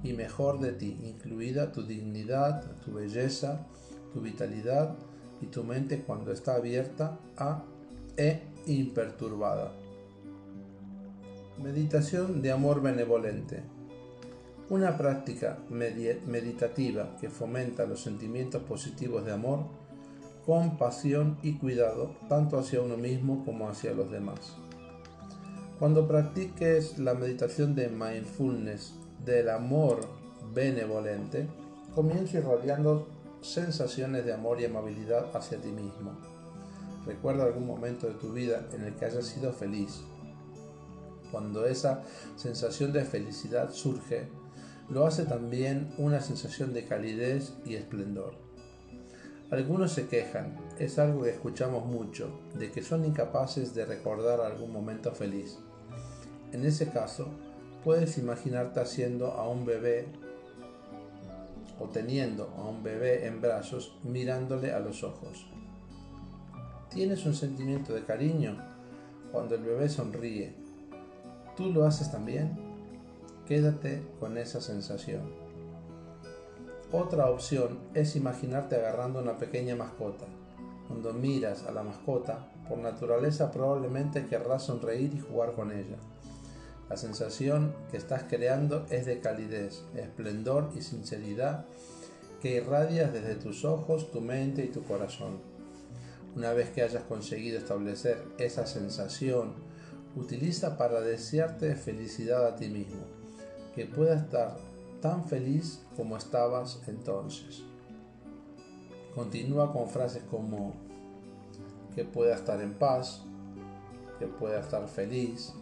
y 0.04 0.14
mejor 0.14 0.60
de 0.60 0.74
ti, 0.74 0.98
incluida 1.04 1.72
tu 1.72 1.84
dignidad, 1.84 2.64
tu 2.84 2.94
belleza, 2.94 3.68
tu 4.14 4.22
vitalidad 4.22 4.96
y 5.42 5.48
tu 5.48 5.64
mente 5.64 6.02
cuando 6.02 6.32
está 6.32 6.56
abierta 6.56 7.20
a 7.38 7.64
e 8.18 8.42
imperturbada. 8.68 9.72
Meditación 11.62 12.42
de 12.42 12.52
amor 12.52 12.82
benevolente. 12.82 13.64
Una 14.70 14.98
práctica 14.98 15.60
meditativa 15.70 17.16
que 17.20 17.30
fomenta 17.30 17.86
los 17.86 18.02
sentimientos 18.02 18.64
positivos 18.64 19.26
de 19.26 19.34
amor, 19.34 19.66
compasión 20.46 21.38
y 21.44 21.54
cuidado 21.54 22.16
tanto 22.30 22.58
hacia 22.58 22.82
uno 22.82 22.98
mismo 22.98 23.44
como 23.46 23.68
hacia 23.68 23.94
los 23.94 24.10
demás. 24.10 24.56
Cuando 25.78 26.08
practiques 26.08 26.98
la 27.00 27.14
meditación 27.14 27.76
de 27.76 27.90
mindfulness 27.90 28.94
del 29.25 29.49
amor 29.49 30.01
benevolente, 30.53 31.47
comienza 31.93 32.38
irradiando 32.38 33.07
sensaciones 33.41 34.25
de 34.25 34.34
amor 34.34 34.62
y 34.62 34.65
amabilidad 34.65 35.36
hacia 35.36 35.60
ti 35.60 35.69
mismo. 35.69 36.17
Recuerda 37.05 37.45
algún 37.45 37.65
momento 37.65 38.07
de 38.07 38.13
tu 38.13 38.31
vida 38.31 38.67
en 38.73 38.84
el 38.84 38.95
que 38.95 39.05
hayas 39.05 39.25
sido 39.25 39.51
feliz, 39.51 40.01
cuando 41.31 41.65
esa 41.65 42.03
sensación 42.36 42.91
de 42.91 43.05
felicidad 43.05 43.71
surge, 43.71 44.27
lo 44.89 45.07
hace 45.07 45.23
también 45.23 45.93
una 45.97 46.19
sensación 46.19 46.73
de 46.73 46.86
calidez 46.86 47.53
y 47.65 47.75
esplendor. 47.75 48.34
Algunos 49.49 49.93
se 49.93 50.07
quejan, 50.07 50.57
es 50.79 50.99
algo 50.99 51.23
que 51.23 51.29
escuchamos 51.29 51.86
mucho, 51.86 52.29
de 52.55 52.71
que 52.71 52.84
son 52.84 53.05
incapaces 53.05 53.73
de 53.73 53.86
recordar 53.86 54.41
algún 54.41 54.71
momento 54.71 55.13
feliz. 55.13 55.57
En 56.51 56.65
ese 56.65 56.89
caso, 56.89 57.29
puedes 57.84 58.17
imaginarte 58.17 58.80
haciendo 58.80 59.32
a 59.32 59.48
un 59.48 59.65
bebé 59.65 60.08
o 61.80 61.88
teniendo 61.88 62.54
a 62.58 62.65
un 62.65 62.84
bebé 62.84 63.26
en 63.26 63.41
brazos 63.41 63.98
mirándole 64.04 64.72
a 64.72 64.80
los 64.80 65.04
ojos. 65.04 65.48
¿Tienes 66.89 67.26
un 67.26 67.34
sentimiento 67.34 67.94
de 67.94 68.04
cariño 68.04 68.58
cuando 69.32 69.56
el 69.56 69.63
bebé 69.63 69.89
sonríe? 69.89 70.54
¿Tú 71.56 71.72
lo 71.72 71.86
haces 71.86 72.12
también? 72.12 72.58
Quédate 73.48 74.04
con 74.20 74.38
esa 74.38 74.62
sensación. 74.62 75.22
Otra 76.91 77.30
opción 77.30 77.80
es 77.94 78.15
imaginarte 78.15 78.76
agarrando 78.76 79.20
una 79.20 79.38
pequeña 79.38 79.76
mascota. 79.76 80.26
Cuando 80.88 81.13
miras 81.13 81.63
a 81.65 81.72
la 81.72 81.84
mascota, 81.84 82.52
por 82.67 82.78
naturaleza 82.78 83.52
probablemente 83.52 84.28
querrás 84.28 84.63
sonreír 84.63 85.13
y 85.13 85.20
jugar 85.20 85.54
con 85.54 85.72
ella. 85.72 85.98
La 86.91 86.97
sensación 86.97 87.73
que 87.89 87.95
estás 87.95 88.23
creando 88.23 88.86
es 88.89 89.06
de 89.06 89.21
calidez, 89.21 89.82
esplendor 89.95 90.71
y 90.75 90.82
sinceridad 90.82 91.63
que 92.41 92.58
irradias 92.58 93.13
desde 93.13 93.36
tus 93.36 93.63
ojos, 93.63 94.12
tu 94.12 94.19
mente 94.19 94.65
y 94.65 94.67
tu 94.67 94.84
corazón. 94.84 95.39
Una 96.36 96.51
vez 96.51 96.69
que 96.71 96.82
hayas 96.82 97.04
conseguido 97.04 97.58
establecer 97.58 98.21
esa 98.39 98.65
sensación, 98.65 99.54
utiliza 100.17 100.77
para 100.77 100.99
desearte 100.99 101.77
felicidad 101.77 102.45
a 102.45 102.58
ti 102.58 102.67
mismo, 102.67 103.06
que 103.73 103.86
puedas 103.86 104.23
estar 104.23 104.58
tan 105.01 105.23
feliz 105.23 105.80
como 105.95 106.17
estabas 106.17 106.82
entonces. 106.88 107.63
Continúa 109.15 109.71
con 109.71 109.88
frases 109.88 110.23
como 110.30 110.73
que 111.95 112.04
pueda 112.04 112.36
estar 112.36 112.60
en 112.60 112.73
paz, 112.73 113.21
que 114.19 114.27
pueda 114.27 114.60
estar 114.60 114.86
feliz, 114.89 115.54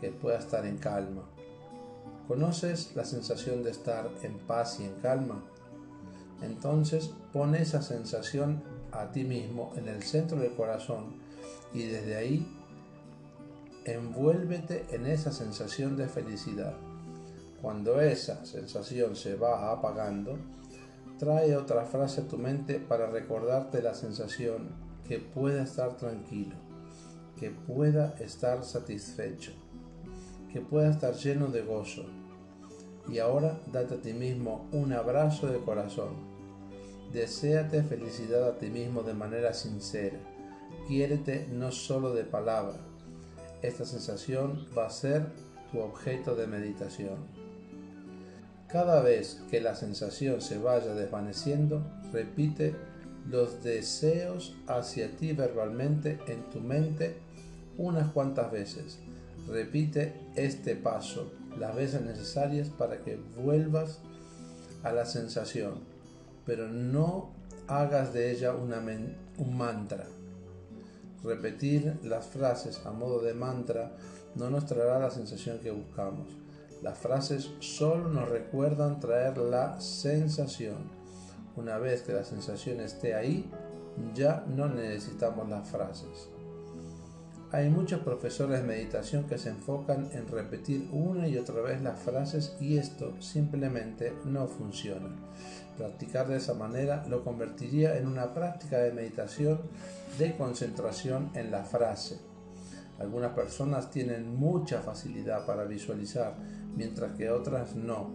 que 0.00 0.10
pueda 0.10 0.38
estar 0.38 0.66
en 0.66 0.78
calma. 0.78 1.22
¿Conoces 2.26 2.94
la 2.94 3.04
sensación 3.04 3.62
de 3.62 3.70
estar 3.70 4.10
en 4.22 4.38
paz 4.38 4.80
y 4.80 4.84
en 4.84 4.94
calma? 4.96 5.42
Entonces 6.42 7.10
pon 7.32 7.54
esa 7.54 7.82
sensación 7.82 8.62
a 8.92 9.10
ti 9.10 9.24
mismo 9.24 9.72
en 9.76 9.88
el 9.88 10.02
centro 10.02 10.38
del 10.38 10.54
corazón 10.54 11.16
y 11.72 11.84
desde 11.84 12.16
ahí 12.16 12.46
envuélvete 13.84 14.84
en 14.90 15.06
esa 15.06 15.32
sensación 15.32 15.96
de 15.96 16.06
felicidad. 16.06 16.74
Cuando 17.62 18.00
esa 18.00 18.44
sensación 18.44 19.16
se 19.16 19.34
va 19.34 19.72
apagando, 19.72 20.38
trae 21.18 21.56
otra 21.56 21.84
frase 21.84 22.20
a 22.20 22.28
tu 22.28 22.36
mente 22.36 22.78
para 22.78 23.06
recordarte 23.06 23.82
la 23.82 23.94
sensación 23.94 24.68
que 25.08 25.18
pueda 25.18 25.62
estar 25.62 25.96
tranquilo, 25.96 26.54
que 27.40 27.50
pueda 27.50 28.14
estar 28.20 28.64
satisfecho 28.64 29.52
que 30.52 30.60
pueda 30.60 30.90
estar 30.90 31.14
lleno 31.14 31.48
de 31.48 31.62
gozo. 31.62 32.06
Y 33.08 33.18
ahora 33.18 33.60
date 33.72 33.94
a 33.94 34.00
ti 34.00 34.12
mismo 34.12 34.68
un 34.72 34.92
abrazo 34.92 35.46
de 35.46 35.58
corazón. 35.58 36.14
Deséate 37.12 37.82
felicidad 37.82 38.48
a 38.48 38.58
ti 38.58 38.68
mismo 38.68 39.02
de 39.02 39.14
manera 39.14 39.54
sincera. 39.54 40.18
Quiérete 40.86 41.48
no 41.50 41.72
solo 41.72 42.12
de 42.12 42.24
palabra. 42.24 42.76
Esta 43.62 43.84
sensación 43.84 44.66
va 44.76 44.86
a 44.86 44.90
ser 44.90 45.26
tu 45.72 45.80
objeto 45.80 46.34
de 46.34 46.46
meditación. 46.46 47.16
Cada 48.68 49.00
vez 49.00 49.42
que 49.50 49.60
la 49.60 49.74
sensación 49.74 50.42
se 50.42 50.58
vaya 50.58 50.94
desvaneciendo, 50.94 51.82
repite 52.12 52.74
los 53.26 53.62
deseos 53.62 54.54
hacia 54.66 55.16
ti 55.16 55.32
verbalmente 55.32 56.18
en 56.26 56.42
tu 56.50 56.60
mente 56.60 57.16
unas 57.78 58.10
cuantas 58.12 58.50
veces 58.50 58.98
Repite 59.48 60.14
este 60.36 60.76
paso 60.76 61.32
las 61.58 61.74
veces 61.74 62.02
necesarias 62.02 62.68
para 62.68 62.98
que 62.98 63.16
vuelvas 63.36 64.00
a 64.82 64.92
la 64.92 65.06
sensación, 65.06 65.80
pero 66.44 66.68
no 66.68 67.30
hagas 67.66 68.12
de 68.12 68.30
ella 68.30 68.54
un 68.54 69.56
mantra. 69.56 70.06
Repetir 71.24 71.98
las 72.04 72.26
frases 72.26 72.84
a 72.84 72.92
modo 72.92 73.20
de 73.20 73.34
mantra 73.34 73.92
no 74.34 74.50
nos 74.50 74.66
traerá 74.66 74.98
la 74.98 75.10
sensación 75.10 75.58
que 75.58 75.70
buscamos. 75.70 76.28
Las 76.82 76.98
frases 76.98 77.50
solo 77.58 78.08
nos 78.08 78.28
recuerdan 78.28 79.00
traer 79.00 79.36
la 79.38 79.80
sensación. 79.80 80.76
Una 81.56 81.78
vez 81.78 82.02
que 82.02 82.12
la 82.12 82.24
sensación 82.24 82.80
esté 82.80 83.14
ahí, 83.14 83.50
ya 84.14 84.44
no 84.46 84.68
necesitamos 84.68 85.48
las 85.48 85.68
frases. 85.68 86.28
Hay 87.50 87.70
muchos 87.70 88.00
profesores 88.00 88.60
de 88.60 88.66
meditación 88.66 89.24
que 89.24 89.38
se 89.38 89.48
enfocan 89.48 90.10
en 90.12 90.28
repetir 90.28 90.86
una 90.92 91.26
y 91.28 91.38
otra 91.38 91.62
vez 91.62 91.80
las 91.80 91.98
frases 91.98 92.54
y 92.60 92.76
esto 92.76 93.14
simplemente 93.22 94.12
no 94.26 94.46
funciona. 94.48 95.08
Practicar 95.78 96.28
de 96.28 96.36
esa 96.36 96.52
manera 96.52 97.06
lo 97.08 97.24
convertiría 97.24 97.96
en 97.96 98.06
una 98.06 98.34
práctica 98.34 98.76
de 98.80 98.92
meditación 98.92 99.62
de 100.18 100.36
concentración 100.36 101.30
en 101.32 101.50
la 101.50 101.64
frase. 101.64 102.20
Algunas 102.98 103.32
personas 103.32 103.90
tienen 103.90 104.36
mucha 104.36 104.82
facilidad 104.82 105.46
para 105.46 105.64
visualizar, 105.64 106.34
mientras 106.76 107.12
que 107.12 107.30
otras 107.30 107.74
no. 107.74 108.10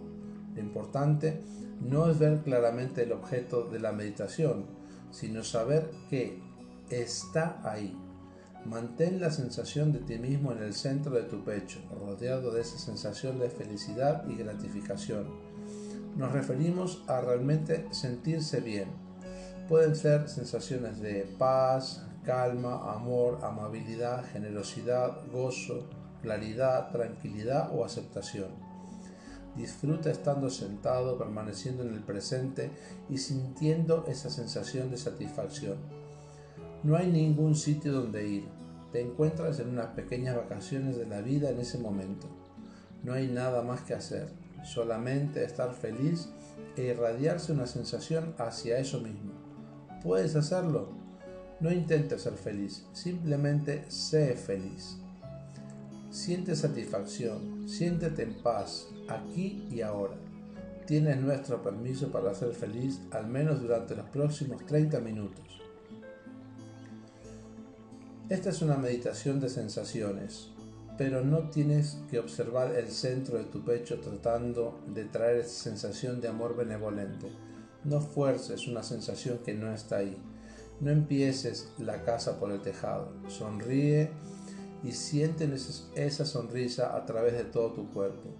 Lo 0.54 0.60
importante 0.60 1.40
no 1.80 2.08
es 2.08 2.20
ver 2.20 2.42
claramente 2.42 3.02
el 3.02 3.10
objeto 3.10 3.64
de 3.64 3.80
la 3.80 3.90
meditación, 3.90 4.66
sino 5.10 5.42
saber 5.42 5.90
que 6.08 6.38
está 6.88 7.58
ahí 7.64 7.96
Mantén 8.64 9.20
la 9.20 9.30
sensación 9.30 9.92
de 9.92 9.98
ti 9.98 10.18
mismo 10.18 10.50
en 10.50 10.62
el 10.62 10.72
centro 10.72 11.14
de 11.14 11.24
tu 11.24 11.44
pecho, 11.44 11.80
rodeado 11.90 12.50
de 12.50 12.62
esa 12.62 12.78
sensación 12.78 13.38
de 13.38 13.50
felicidad 13.50 14.26
y 14.26 14.36
gratificación. 14.36 15.26
Nos 16.16 16.32
referimos 16.32 17.04
a 17.06 17.20
realmente 17.20 17.86
sentirse 17.90 18.60
bien. 18.60 18.88
Pueden 19.68 19.94
ser 19.94 20.28
sensaciones 20.28 21.00
de 21.00 21.26
paz, 21.38 22.06
calma, 22.24 22.92
amor, 22.94 23.40
amabilidad, 23.42 24.24
generosidad, 24.32 25.20
gozo, 25.30 25.86
claridad, 26.22 26.90
tranquilidad 26.90 27.70
o 27.76 27.84
aceptación. 27.84 28.48
Disfruta 29.56 30.10
estando 30.10 30.48
sentado, 30.48 31.18
permaneciendo 31.18 31.82
en 31.82 31.92
el 31.92 32.02
presente 32.02 32.70
y 33.10 33.18
sintiendo 33.18 34.06
esa 34.08 34.30
sensación 34.30 34.90
de 34.90 34.96
satisfacción. 34.96 35.76
No 36.82 36.96
hay 36.96 37.10
ningún 37.10 37.54
sitio 37.54 37.92
donde 37.92 38.28
ir. 38.28 38.53
Te 38.94 39.00
encuentras 39.00 39.58
en 39.58 39.70
unas 39.70 39.88
pequeñas 39.88 40.36
vacaciones 40.36 40.96
de 40.96 41.04
la 41.04 41.20
vida 41.20 41.50
en 41.50 41.58
ese 41.58 41.78
momento. 41.78 42.28
No 43.02 43.12
hay 43.12 43.26
nada 43.26 43.60
más 43.62 43.80
que 43.80 43.92
hacer, 43.92 44.28
solamente 44.62 45.42
estar 45.42 45.74
feliz 45.74 46.28
e 46.76 46.84
irradiarse 46.84 47.50
una 47.50 47.66
sensación 47.66 48.36
hacia 48.38 48.78
eso 48.78 49.00
mismo. 49.00 49.32
¿Puedes 50.00 50.36
hacerlo? 50.36 50.90
No 51.58 51.72
intentes 51.72 52.22
ser 52.22 52.34
feliz, 52.34 52.86
simplemente 52.92 53.84
sé 53.90 54.36
feliz. 54.36 54.96
Siente 56.10 56.54
satisfacción, 56.54 57.68
siéntete 57.68 58.22
en 58.22 58.34
paz, 58.44 58.86
aquí 59.08 59.66
y 59.72 59.80
ahora. 59.80 60.14
Tienes 60.86 61.20
nuestro 61.20 61.64
permiso 61.64 62.12
para 62.12 62.32
ser 62.32 62.52
feliz 62.52 63.00
al 63.10 63.26
menos 63.26 63.60
durante 63.60 63.96
los 63.96 64.08
próximos 64.10 64.64
30 64.64 65.00
minutos. 65.00 65.63
Esta 68.30 68.48
es 68.48 68.62
una 68.62 68.78
meditación 68.78 69.38
de 69.38 69.50
sensaciones, 69.50 70.48
pero 70.96 71.22
no 71.22 71.50
tienes 71.50 71.98
que 72.10 72.18
observar 72.18 72.74
el 72.74 72.88
centro 72.88 73.36
de 73.36 73.44
tu 73.44 73.62
pecho 73.62 74.00
tratando 74.00 74.80
de 74.86 75.04
traer 75.04 75.40
esa 75.40 75.64
sensación 75.64 76.22
de 76.22 76.28
amor 76.28 76.56
benevolente. 76.56 77.26
No 77.84 78.00
fuerces 78.00 78.66
una 78.66 78.82
sensación 78.82 79.40
que 79.44 79.52
no 79.52 79.70
está 79.70 79.96
ahí. 79.96 80.16
No 80.80 80.90
empieces 80.90 81.68
la 81.76 82.02
casa 82.02 82.40
por 82.40 82.50
el 82.50 82.62
tejado. 82.62 83.12
Sonríe 83.28 84.08
y 84.82 84.92
siente 84.92 85.46
esa 85.94 86.24
sonrisa 86.24 86.96
a 86.96 87.04
través 87.04 87.34
de 87.34 87.44
todo 87.44 87.74
tu 87.74 87.90
cuerpo. 87.90 88.30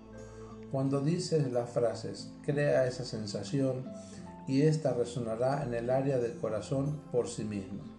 Cuando 0.73 1.03
dices 1.03 1.53
las 1.53 1.69
frases, 1.69 2.33
crea 2.43 2.87
esa 2.87 3.05
sensación 3.05 3.85
y 4.49 4.63
esta 4.63 4.95
resonará 4.95 5.63
en 5.63 5.75
el 5.75 5.91
área 5.91 6.17
del 6.17 6.39
corazón 6.39 7.03
por 7.13 7.29
sí 7.29 7.45
misma. 7.45 7.94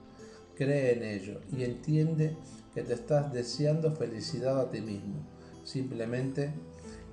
Cree 0.56 0.94
en 0.94 1.04
ello 1.04 1.42
y 1.52 1.64
entiende 1.64 2.38
que 2.74 2.84
te 2.84 2.94
estás 2.94 3.32
deseando 3.34 3.92
felicidad 3.92 4.60
a 4.60 4.70
ti 4.70 4.82
mismo. 4.82 5.26
Simplemente 5.64 6.54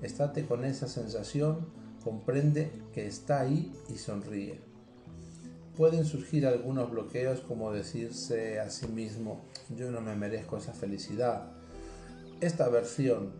estate 0.01 0.45
con 0.45 0.63
esa 0.63 0.87
sensación, 0.87 1.67
comprende 2.03 2.71
que 2.93 3.07
está 3.07 3.41
ahí 3.41 3.71
y 3.89 3.97
sonríe. 3.97 4.59
Pueden 5.75 6.05
surgir 6.05 6.45
algunos 6.45 6.91
bloqueos 6.91 7.39
como 7.41 7.71
decirse 7.71 8.59
a 8.59 8.69
sí 8.69 8.87
mismo, 8.87 9.45
yo 9.75 9.89
no 9.89 10.01
me 10.01 10.15
merezco 10.15 10.57
esa 10.57 10.73
felicidad. 10.73 11.51
Esta 12.41 12.69
versión 12.69 13.31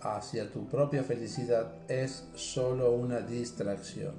hacia 0.00 0.50
tu 0.50 0.66
propia 0.68 1.04
felicidad 1.04 1.74
es 1.88 2.24
solo 2.34 2.92
una 2.92 3.20
distracción. 3.20 4.14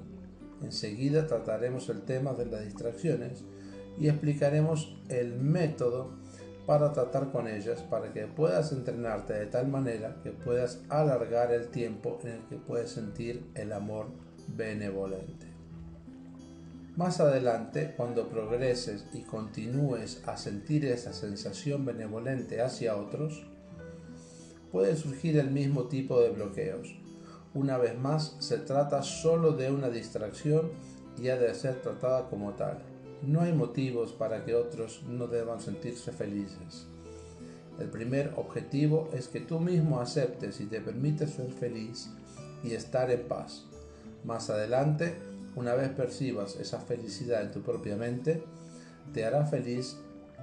Enseguida 0.62 1.26
trataremos 1.26 1.88
el 1.90 2.02
tema 2.02 2.32
de 2.32 2.46
las 2.46 2.64
distracciones 2.64 3.44
y 3.98 4.08
explicaremos 4.08 4.96
el 5.08 5.34
método 5.34 6.12
para 6.66 6.92
tratar 6.92 7.30
con 7.30 7.46
ellas 7.46 7.82
para 7.82 8.12
que 8.12 8.26
puedas 8.26 8.72
entrenarte 8.72 9.34
de 9.34 9.46
tal 9.46 9.68
manera 9.68 10.16
que 10.22 10.30
puedas 10.30 10.80
alargar 10.88 11.52
el 11.52 11.68
tiempo 11.68 12.18
en 12.22 12.30
el 12.30 12.40
que 12.48 12.56
puedes 12.56 12.90
sentir 12.90 13.50
el 13.54 13.72
amor 13.72 14.06
benevolente. 14.48 15.52
Más 16.96 17.18
adelante, 17.18 17.92
cuando 17.96 18.28
progreses 18.28 19.04
y 19.12 19.22
continúes 19.22 20.22
a 20.26 20.36
sentir 20.36 20.84
esa 20.84 21.12
sensación 21.12 21.84
benevolente 21.84 22.62
hacia 22.62 22.96
otros, 22.96 23.44
puede 24.70 24.96
surgir 24.96 25.36
el 25.38 25.50
mismo 25.50 25.88
tipo 25.88 26.20
de 26.20 26.30
bloqueos. 26.30 26.94
Una 27.52 27.78
vez 27.78 27.98
más, 27.98 28.36
se 28.38 28.58
trata 28.58 29.02
solo 29.02 29.52
de 29.52 29.72
una 29.72 29.90
distracción 29.90 30.70
y 31.20 31.28
ha 31.28 31.36
de 31.36 31.52
ser 31.54 31.82
tratada 31.82 32.28
como 32.28 32.52
tal. 32.52 32.93
No 33.26 33.40
hay 33.40 33.52
motivos 33.52 34.12
para 34.12 34.44
que 34.44 34.54
otros 34.54 35.02
no 35.08 35.26
deban 35.26 35.60
sentirse 35.60 36.12
felices. 36.12 36.86
El 37.78 37.88
primer 37.88 38.32
objetivo 38.36 39.08
es 39.14 39.28
que 39.28 39.40
tú 39.40 39.58
mismo 39.58 40.00
aceptes 40.00 40.60
y 40.60 40.66
te 40.66 40.80
permites 40.80 41.30
ser 41.30 41.50
feliz 41.50 42.10
y 42.62 42.72
estar 42.72 43.10
en 43.10 43.26
paz. 43.26 43.64
Más 44.24 44.50
adelante, 44.50 45.16
una 45.56 45.74
vez 45.74 45.90
percibas 45.90 46.56
esa 46.56 46.80
felicidad 46.80 47.42
en 47.42 47.50
tu 47.50 47.62
propia 47.62 47.96
mente, 47.96 48.44
te 49.12 49.24
hará 49.24 49.46
feliz 49.46 49.96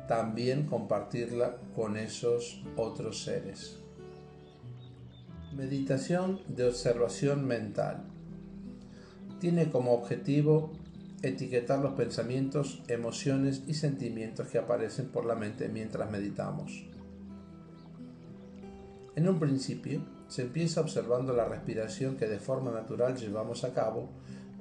también 0.08 0.66
compartirla 0.66 1.58
con 1.76 1.98
esos 1.98 2.64
otros 2.76 3.24
seres. 3.24 3.78
Meditación 5.56 6.42
de 6.48 6.68
observación 6.68 7.46
mental. 7.46 8.04
Tiene 9.40 9.70
como 9.70 9.94
objetivo 9.94 10.72
etiquetar 11.22 11.80
los 11.80 11.94
pensamientos, 11.94 12.82
emociones 12.88 13.64
y 13.68 13.76
sentimientos 13.76 14.48
que 14.48 14.58
aparecen 14.58 15.08
por 15.10 15.26
la 15.26 15.36
mente 15.36 15.70
mientras 15.70 16.10
meditamos. 16.10 16.84
En 19.16 19.28
un 19.28 19.40
principio, 19.40 20.02
se 20.28 20.44
empieza 20.44 20.82
observando 20.82 21.34
la 21.34 21.46
respiración 21.46 22.16
que 22.16 22.28
de 22.28 22.40
forma 22.40 22.72
natural 22.72 23.18
llevamos 23.18 23.64
a 23.64 23.74
cabo 23.74 24.10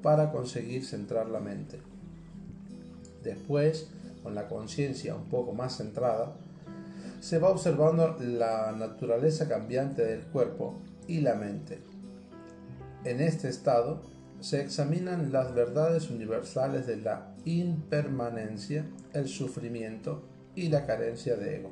para 0.03 0.33
conseguir 0.33 0.85
centrar 0.85 1.29
la 1.29 1.41
mente. 1.41 1.79
Después, 3.23 3.89
con 4.23 4.35
la 4.35 4.49
conciencia 4.49 5.15
un 5.15 5.27
poco 5.27 5.53
más 5.53 5.77
centrada, 5.77 6.35
se 7.21 7.39
va 7.39 7.51
observando 7.51 8.17
la 8.19 8.73
naturaleza 8.73 9.49
cambiante 9.49 10.05
del 10.05 10.23
cuerpo 10.23 10.81
y 11.07 11.21
la 11.21 11.35
mente. 11.35 11.79
En 13.05 13.21
este 13.21 13.49
estado, 13.49 14.03
se 14.41 14.61
examinan 14.63 15.33
las 15.33 15.55
verdades 15.55 16.11
universales 16.11 16.87
de 16.87 16.97
la 16.97 17.35
impermanencia, 17.45 18.87
el 19.13 19.29
sufrimiento 19.29 20.23
y 20.55 20.69
la 20.69 20.87
carencia 20.87 21.37
de 21.37 21.57
ego. 21.57 21.71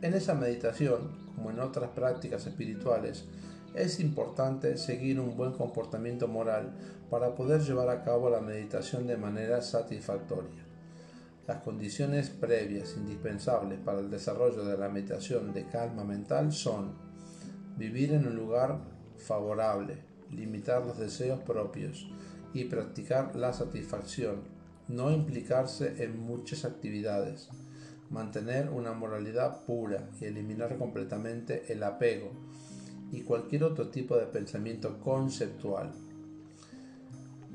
En 0.00 0.14
esa 0.14 0.34
meditación, 0.34 1.28
como 1.34 1.50
en 1.50 1.60
otras 1.60 1.90
prácticas 1.90 2.46
espirituales, 2.46 3.26
es 3.74 4.00
importante 4.00 4.76
seguir 4.78 5.20
un 5.20 5.36
buen 5.36 5.52
comportamiento 5.52 6.28
moral 6.28 6.72
para 7.10 7.34
poder 7.34 7.60
llevar 7.60 7.90
a 7.90 8.02
cabo 8.02 8.30
la 8.30 8.40
meditación 8.40 9.06
de 9.06 9.16
manera 9.16 9.60
satisfactoria. 9.60 10.64
Las 11.46 11.62
condiciones 11.62 12.30
previas 12.30 12.94
indispensables 12.96 13.78
para 13.80 14.00
el 14.00 14.10
desarrollo 14.10 14.64
de 14.64 14.76
la 14.76 14.88
meditación 14.88 15.52
de 15.52 15.66
calma 15.66 16.04
mental 16.04 16.52
son 16.52 16.92
vivir 17.76 18.12
en 18.12 18.26
un 18.26 18.36
lugar 18.36 18.78
favorable, 19.16 20.07
limitar 20.30 20.84
los 20.84 20.98
deseos 20.98 21.40
propios 21.40 22.08
y 22.52 22.64
practicar 22.64 23.36
la 23.36 23.52
satisfacción, 23.52 24.42
no 24.88 25.10
implicarse 25.12 26.02
en 26.02 26.18
muchas 26.18 26.64
actividades, 26.64 27.48
mantener 28.10 28.70
una 28.70 28.92
moralidad 28.92 29.64
pura 29.64 30.08
y 30.20 30.24
eliminar 30.24 30.76
completamente 30.78 31.72
el 31.72 31.82
apego 31.82 32.32
y 33.12 33.22
cualquier 33.22 33.64
otro 33.64 33.88
tipo 33.88 34.16
de 34.16 34.26
pensamiento 34.26 34.98
conceptual. 35.00 35.92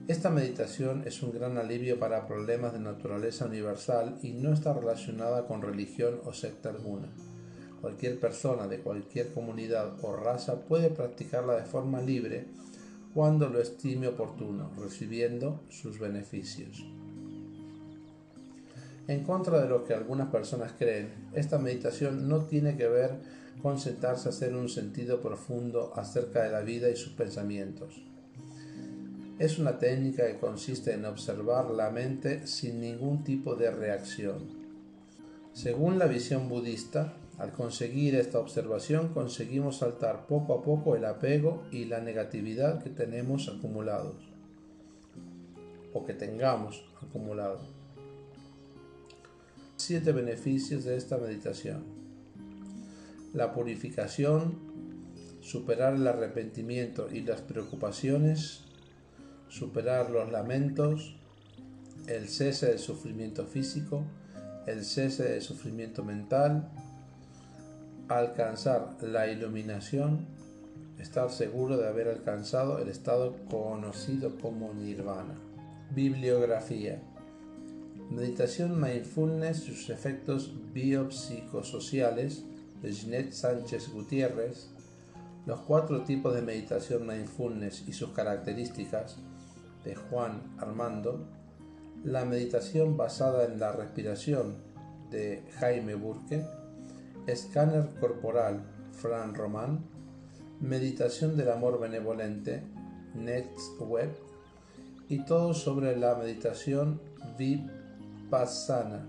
Esta 0.08 0.30
meditación 0.30 1.04
es 1.06 1.24
un 1.24 1.32
gran 1.32 1.58
alivio 1.58 1.98
para 1.98 2.28
problemas 2.28 2.74
de 2.74 2.80
naturaleza 2.80 3.46
universal 3.46 4.20
y 4.22 4.34
no 4.34 4.52
está 4.52 4.74
relacionada 4.74 5.48
con 5.48 5.62
religión 5.62 6.20
o 6.26 6.34
secta 6.34 6.70
alguna. 6.70 7.08
Cualquier 7.84 8.18
persona 8.18 8.66
de 8.70 8.80
cualquier 8.80 9.34
comunidad 9.34 9.98
o 10.04 10.16
raza 10.16 10.62
puede 10.62 10.90
practicarla 10.90 11.58
de 11.58 11.66
forma 11.66 12.02
libre 12.02 12.46
cuando 13.14 13.50
lo 13.50 13.60
estime 13.60 14.08
oportuno, 14.08 14.72
recibiendo 14.80 15.60
sus 15.70 16.00
beneficios. 16.00 16.86
En 19.10 19.26
contra 19.26 19.60
de 19.62 19.68
lo 19.68 19.84
que 19.84 19.94
algunas 19.94 20.30
personas 20.30 20.72
creen, 20.80 21.10
esta 21.34 21.60
meditación 21.60 22.30
no 22.30 22.46
tiene 22.46 22.78
que 22.78 22.88
ver 22.88 23.18
con 23.62 23.78
sentarse 23.78 24.30
a 24.30 24.32
hacer 24.32 24.56
un 24.56 24.70
sentido 24.70 25.20
profundo 25.20 25.92
acerca 25.98 26.42
de 26.44 26.52
la 26.54 26.62
vida 26.62 26.90
y 26.90 26.96
sus 26.96 27.12
pensamientos. 27.12 28.02
Es 29.40 29.60
una 29.60 29.78
técnica 29.78 30.26
que 30.26 30.40
consiste 30.40 30.94
en 30.94 31.04
observar 31.04 31.70
la 31.70 31.90
mente 31.90 32.48
sin 32.48 32.80
ningún 32.80 33.26
tipo 33.26 33.58
de 33.58 33.72
reacción. 33.72 34.64
Según 35.52 36.00
la 36.00 36.06
visión 36.06 36.48
budista, 36.48 37.18
al 37.44 37.52
conseguir 37.52 38.16
esta 38.16 38.40
observación 38.40 39.10
conseguimos 39.10 39.80
saltar 39.80 40.28
poco 40.28 40.54
a 40.54 40.62
poco 40.62 40.96
el 40.96 41.04
apego 41.04 41.66
y 41.72 41.84
la 41.84 42.00
negatividad 42.00 42.82
que 42.82 42.90
tenemos 42.90 43.50
acumulados 43.50 44.16
o 45.92 46.06
que 46.06 46.14
tengamos 46.14 46.86
acumulado. 47.06 47.60
Siete 49.76 50.14
beneficios 50.14 50.86
de 50.86 50.96
esta 50.96 51.18
meditación. 51.18 51.84
La 53.34 53.54
purificación, 53.54 54.58
superar 55.42 55.96
el 55.96 56.08
arrepentimiento 56.08 57.10
y 57.12 57.24
las 57.24 57.42
preocupaciones, 57.42 58.62
superar 59.50 60.12
los 60.12 60.32
lamentos, 60.32 61.18
el 62.08 62.30
cese 62.30 62.68
del 62.68 62.80
sufrimiento 62.80 63.46
físico, 63.46 64.06
el 64.66 64.86
cese 64.86 65.24
del 65.24 65.42
sufrimiento 65.42 66.06
mental, 66.06 66.70
alcanzar 68.08 68.98
la 69.02 69.28
iluminación, 69.28 70.26
estar 71.00 71.30
seguro 71.32 71.78
de 71.78 71.88
haber 71.88 72.08
alcanzado 72.08 72.80
el 72.80 72.90
estado 72.90 73.36
conocido 73.50 74.38
como 74.38 74.74
nirvana. 74.74 75.36
Bibliografía. 75.92 77.02
Meditación 78.10 78.80
Mindfulness, 78.80 79.64
sus 79.64 79.90
efectos 79.90 80.54
biopsicosociales 80.74 82.44
de 82.82 82.92
Ginette 82.92 83.34
Sánchez 83.34 83.90
Gutiérrez, 83.90 84.70
los 85.46 85.60
cuatro 85.62 86.04
tipos 86.04 86.34
de 86.34 86.42
meditación 86.42 87.06
mindfulness 87.06 87.84
y 87.88 87.94
sus 87.94 88.12
características 88.12 89.18
de 89.84 89.96
Juan 89.96 90.42
Armando, 90.58 91.28
la 92.04 92.24
meditación 92.26 92.96
basada 92.96 93.46
en 93.46 93.60
la 93.60 93.72
respiración 93.72 94.56
de 95.10 95.44
Jaime 95.60 95.96
Burke, 95.96 96.46
Escáner 97.28 97.90
corporal, 98.00 98.64
Fran 98.92 99.34
Román. 99.34 99.86
Meditación 100.60 101.38
del 101.38 101.52
amor 101.52 101.80
benevolente, 101.80 102.64
Next 103.16 103.80
Web. 103.80 104.16
Y 105.08 105.24
todo 105.26 105.54
sobre 105.54 105.96
la 105.96 106.16
meditación 106.16 107.00
Vipassana. 107.38 109.08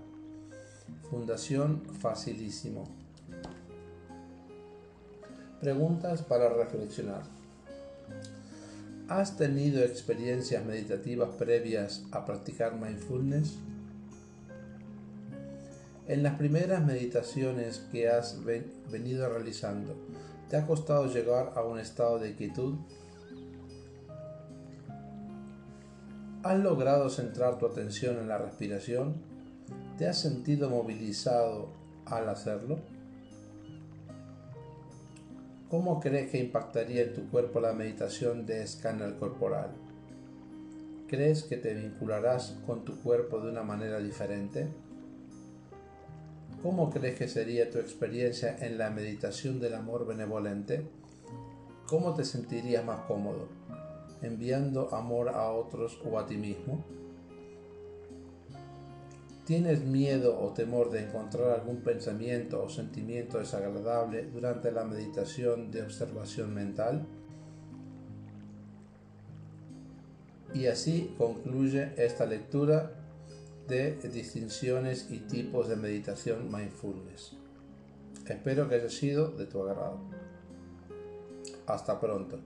Fundación 1.09 1.81
Facilísimo. 1.99 2.83
Preguntas 5.59 6.21
para 6.21 6.49
reflexionar. 6.49 7.23
¿Has 9.07 9.37
tenido 9.37 9.83
experiencias 9.83 10.65
meditativas 10.65 11.29
previas 11.35 12.05
a 12.11 12.25
practicar 12.25 12.75
mindfulness? 12.75 13.57
En 16.07 16.21
las 16.21 16.35
primeras 16.35 16.85
meditaciones 16.85 17.79
que 17.91 18.07
has 18.07 18.43
venido 18.91 19.27
realizando, 19.27 19.95
¿te 20.49 20.55
ha 20.55 20.67
costado 20.67 21.11
llegar 21.11 21.53
a 21.55 21.63
un 21.63 21.79
estado 21.79 22.19
de 22.19 22.35
quietud? 22.35 22.75
¿Has 26.43 26.59
logrado 26.59 27.09
centrar 27.09 27.57
tu 27.57 27.65
atención 27.65 28.19
en 28.19 28.27
la 28.27 28.37
respiración? 28.37 29.15
¿Te 29.97 30.07
has 30.07 30.21
sentido 30.21 30.69
movilizado 30.69 31.69
al 32.05 32.29
hacerlo? 32.29 32.77
¿Cómo 35.71 35.99
crees 35.99 36.29
que 36.29 36.37
impactaría 36.37 37.01
en 37.01 37.15
tu 37.15 37.27
cuerpo 37.31 37.59
la 37.59 37.73
meditación 37.73 38.45
de 38.45 38.61
escáner 38.61 39.15
corporal? 39.15 39.71
¿Crees 41.07 41.43
que 41.43 41.57
te 41.57 41.73
vincularás 41.73 42.59
con 42.67 42.85
tu 42.85 43.01
cuerpo 43.01 43.41
de 43.41 43.49
una 43.49 43.63
manera 43.63 43.97
diferente? 43.97 44.84
¿Cómo 46.65 46.89
crees 46.89 47.15
que 47.15 47.27
sería 47.27 47.69
tu 47.69 47.77
experiencia 47.77 48.57
en 48.59 48.79
la 48.79 48.89
meditación 48.89 49.59
del 49.59 49.75
amor 49.75 50.07
benevolente? 50.07 50.81
¿Cómo 51.85 52.15
te 52.15 52.25
sentirías 52.25 52.83
más 52.83 53.01
cómodo? 53.01 53.49
¿Enviando 54.23 54.91
amor 54.91 55.29
a 55.29 55.51
otros 55.51 55.99
o 56.03 56.17
a 56.17 56.25
ti 56.25 56.37
mismo? 56.37 56.83
¿Tienes 59.45 59.81
miedo 59.81 60.41
o 60.41 60.53
temor 60.53 60.89
de 60.89 61.03
encontrar 61.03 61.51
algún 61.51 61.81
pensamiento 61.81 62.63
o 62.63 62.67
sentimiento 62.67 63.37
desagradable 63.37 64.23
durante 64.23 64.71
la 64.71 64.85
meditación 64.85 65.69
de 65.69 65.83
observación 65.83 66.51
mental? 66.51 67.05
Y 70.55 70.65
así 70.65 71.13
concluye 71.19 71.93
esta 71.95 72.25
lectura 72.25 73.04
de 73.67 73.93
distinciones 74.09 75.07
y 75.09 75.19
tipos 75.19 75.67
de 75.67 75.75
meditación 75.75 76.51
mindfulness. 76.51 77.33
Espero 78.27 78.67
que 78.67 78.75
haya 78.75 78.89
sido 78.89 79.29
de 79.29 79.45
tu 79.45 79.61
agrado. 79.61 79.99
Hasta 81.67 81.99
pronto. 81.99 82.39